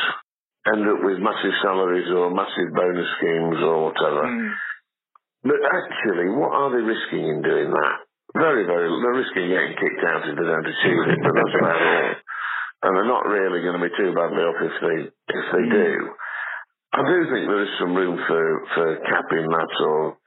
end 0.68 0.84
up 0.92 1.00
with 1.00 1.24
massive 1.24 1.56
salaries 1.64 2.10
or 2.12 2.28
massive 2.28 2.68
bonus 2.76 3.08
schemes 3.16 3.58
or 3.64 3.88
whatever. 3.88 4.28
Hmm. 4.28 4.52
But 5.40 5.60
actually, 5.64 6.36
what 6.36 6.52
are 6.52 6.68
they 6.68 6.84
risking 6.84 7.24
in 7.24 7.40
doing 7.40 7.72
that? 7.72 7.96
Very, 8.36 8.68
very, 8.68 8.92
they're 8.92 9.20
risking 9.24 9.48
getting 9.48 9.74
kicked 9.80 10.04
out 10.04 10.28
if 10.28 10.36
they 10.36 10.46
don't 10.46 10.68
achieve 10.68 11.00
it, 11.16 11.18
but 11.24 11.32
that's 11.32 11.56
about 11.56 11.80
all. 11.80 12.12
And 12.80 12.90
they're 12.96 13.08
not 13.08 13.24
really 13.24 13.64
going 13.64 13.76
to 13.80 13.84
be 13.88 13.96
too 13.96 14.12
badly 14.12 14.44
off 14.44 14.60
if 14.60 14.76
they, 14.84 14.98
if 15.08 15.46
they 15.48 15.64
hmm. 15.64 15.76
do. 15.80 15.92
I 16.92 17.02
do 17.06 17.16
think 17.30 17.46
there 17.46 17.62
is 17.62 17.78
some 17.78 17.94
room 17.94 18.18
for, 18.26 18.42
for 18.74 18.86
capping 19.06 19.46
that 19.46 19.72
or, 19.86 20.18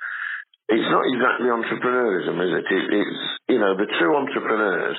it's 0.69 0.89
not 0.89 1.04
exactly 1.04 1.52
entrepreneurism, 1.52 2.39
is 2.39 2.52
it? 2.56 2.67
it? 2.71 2.86
It's, 3.04 3.19
you 3.52 3.60
know, 3.60 3.76
the 3.76 3.91
true 3.99 4.15
entrepreneurs 4.15 4.97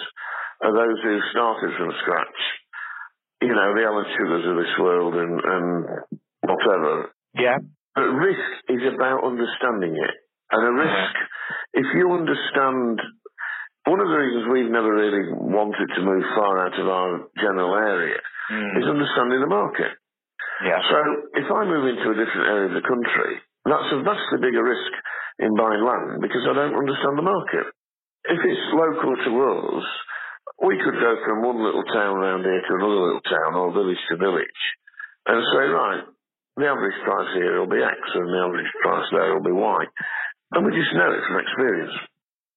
are 0.60 0.74
those 0.76 1.00
who 1.02 1.18
started 1.32 1.72
from 1.76 1.90
scratch. 2.04 2.40
You 3.40 3.48
know, 3.48 3.72
the 3.72 3.84
Alan 3.84 4.04
Sugars 4.12 4.44
of 4.44 4.56
this 4.60 4.74
world 4.78 5.14
and, 5.16 5.40
and 5.40 5.70
whatever. 6.44 7.10
Yeah. 7.34 7.58
But 7.94 8.12
risk 8.12 8.50
is 8.68 8.84
about 8.94 9.24
understanding 9.24 9.96
it. 9.96 10.14
And 10.52 10.62
a 10.68 10.72
risk, 10.72 11.14
if 11.72 11.86
you 11.96 12.12
understand, 12.12 13.00
one 13.88 14.00
of 14.00 14.08
the 14.08 14.20
reasons 14.20 14.52
we've 14.52 14.70
never 14.70 14.92
really 14.92 15.32
wanted 15.32 15.88
to 15.96 16.04
move 16.04 16.24
far 16.36 16.60
out 16.60 16.78
of 16.78 16.88
our 16.88 17.28
general 17.40 17.74
area 17.74 18.20
hmm. 18.48 18.78
is 18.78 18.84
understanding 18.84 19.40
the 19.40 19.48
market. 19.48 19.96
Yeah. 20.62 20.78
So 20.86 20.98
if 21.34 21.48
I 21.50 21.66
move 21.66 21.86
into 21.90 22.14
a 22.14 22.16
different 22.18 22.46
area 22.46 22.68
of 22.70 22.76
the 22.78 22.86
country, 22.86 23.42
that's 23.66 23.90
a 23.96 24.04
vastly 24.06 24.38
bigger 24.38 24.62
risk 24.62 24.92
in 25.40 25.50
buying 25.58 25.82
land 25.82 26.22
because 26.22 26.44
I 26.46 26.54
don't 26.54 26.78
understand 26.78 27.18
the 27.18 27.26
market. 27.26 27.66
If 28.28 28.40
it's 28.40 28.66
local 28.76 29.14
to 29.18 29.32
us, 29.34 29.86
we 30.62 30.78
could 30.78 30.96
go 30.96 31.12
from 31.26 31.42
one 31.42 31.58
little 31.58 31.84
town 31.90 32.22
around 32.22 32.46
here 32.46 32.62
to 32.62 32.72
another 32.78 33.00
little 33.10 33.26
town 33.26 33.58
or 33.58 33.74
village 33.74 34.00
to 34.12 34.16
village 34.16 34.62
and 35.26 35.42
say, 35.56 35.64
right, 35.66 36.04
the 36.56 36.70
average 36.70 36.98
price 37.02 37.32
here 37.34 37.58
will 37.58 37.72
be 37.72 37.82
X 37.82 37.98
and 38.14 38.30
the 38.30 38.38
average 38.38 38.72
price 38.82 39.08
there 39.10 39.34
will 39.34 39.42
be 39.42 39.52
Y. 39.52 39.80
And 40.54 40.62
we 40.64 40.70
just 40.70 40.94
know 40.94 41.10
it 41.10 41.24
from 41.26 41.42
experience. 41.42 41.96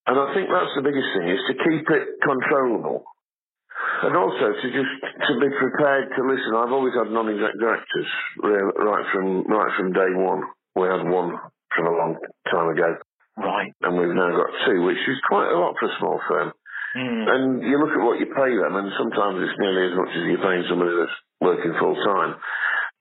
And 0.06 0.16
I 0.16 0.28
think 0.36 0.48
that's 0.48 0.76
the 0.78 0.86
biggest 0.86 1.10
thing 1.18 1.28
is 1.34 1.44
to 1.50 1.56
keep 1.58 1.86
it 1.90 2.06
controllable. 2.22 3.04
And 4.04 4.14
also 4.16 4.54
to 4.54 4.68
just 4.70 4.94
to 5.02 5.34
be 5.42 5.50
prepared 5.58 6.14
to 6.16 6.22
listen. 6.22 6.54
I've 6.54 6.74
always 6.74 6.94
had 6.94 7.10
non-exec 7.10 7.58
directors 7.58 8.10
right 8.44 9.06
from 9.14 9.46
right 9.50 9.72
from 9.78 9.94
day 9.94 10.12
one. 10.14 10.44
We 10.76 10.86
had 10.86 11.02
one 11.10 11.34
from 11.74 11.86
a 11.88 11.98
long 11.98 12.18
time 12.52 12.70
ago, 12.70 12.98
right? 13.38 13.74
And 13.82 13.98
we've 13.98 14.14
now 14.14 14.30
got 14.38 14.54
two, 14.66 14.86
which 14.86 15.02
is 15.02 15.18
quite 15.28 15.50
a 15.50 15.58
lot 15.58 15.76
for 15.80 15.90
a 15.90 15.98
small 16.00 16.20
firm. 16.30 16.54
Mm. 16.96 17.26
And 17.30 17.44
you 17.62 17.78
look 17.78 17.94
at 17.94 18.06
what 18.06 18.20
you 18.20 18.30
pay 18.30 18.54
them, 18.58 18.74
and 18.78 18.90
sometimes 18.98 19.42
it's 19.42 19.60
nearly 19.60 19.92
as 19.92 19.98
much 19.98 20.14
as 20.14 20.24
you're 20.30 20.46
paying 20.46 20.66
somebody 20.70 20.94
that's 20.94 21.18
working 21.42 21.74
full 21.78 21.98
time. 22.06 22.38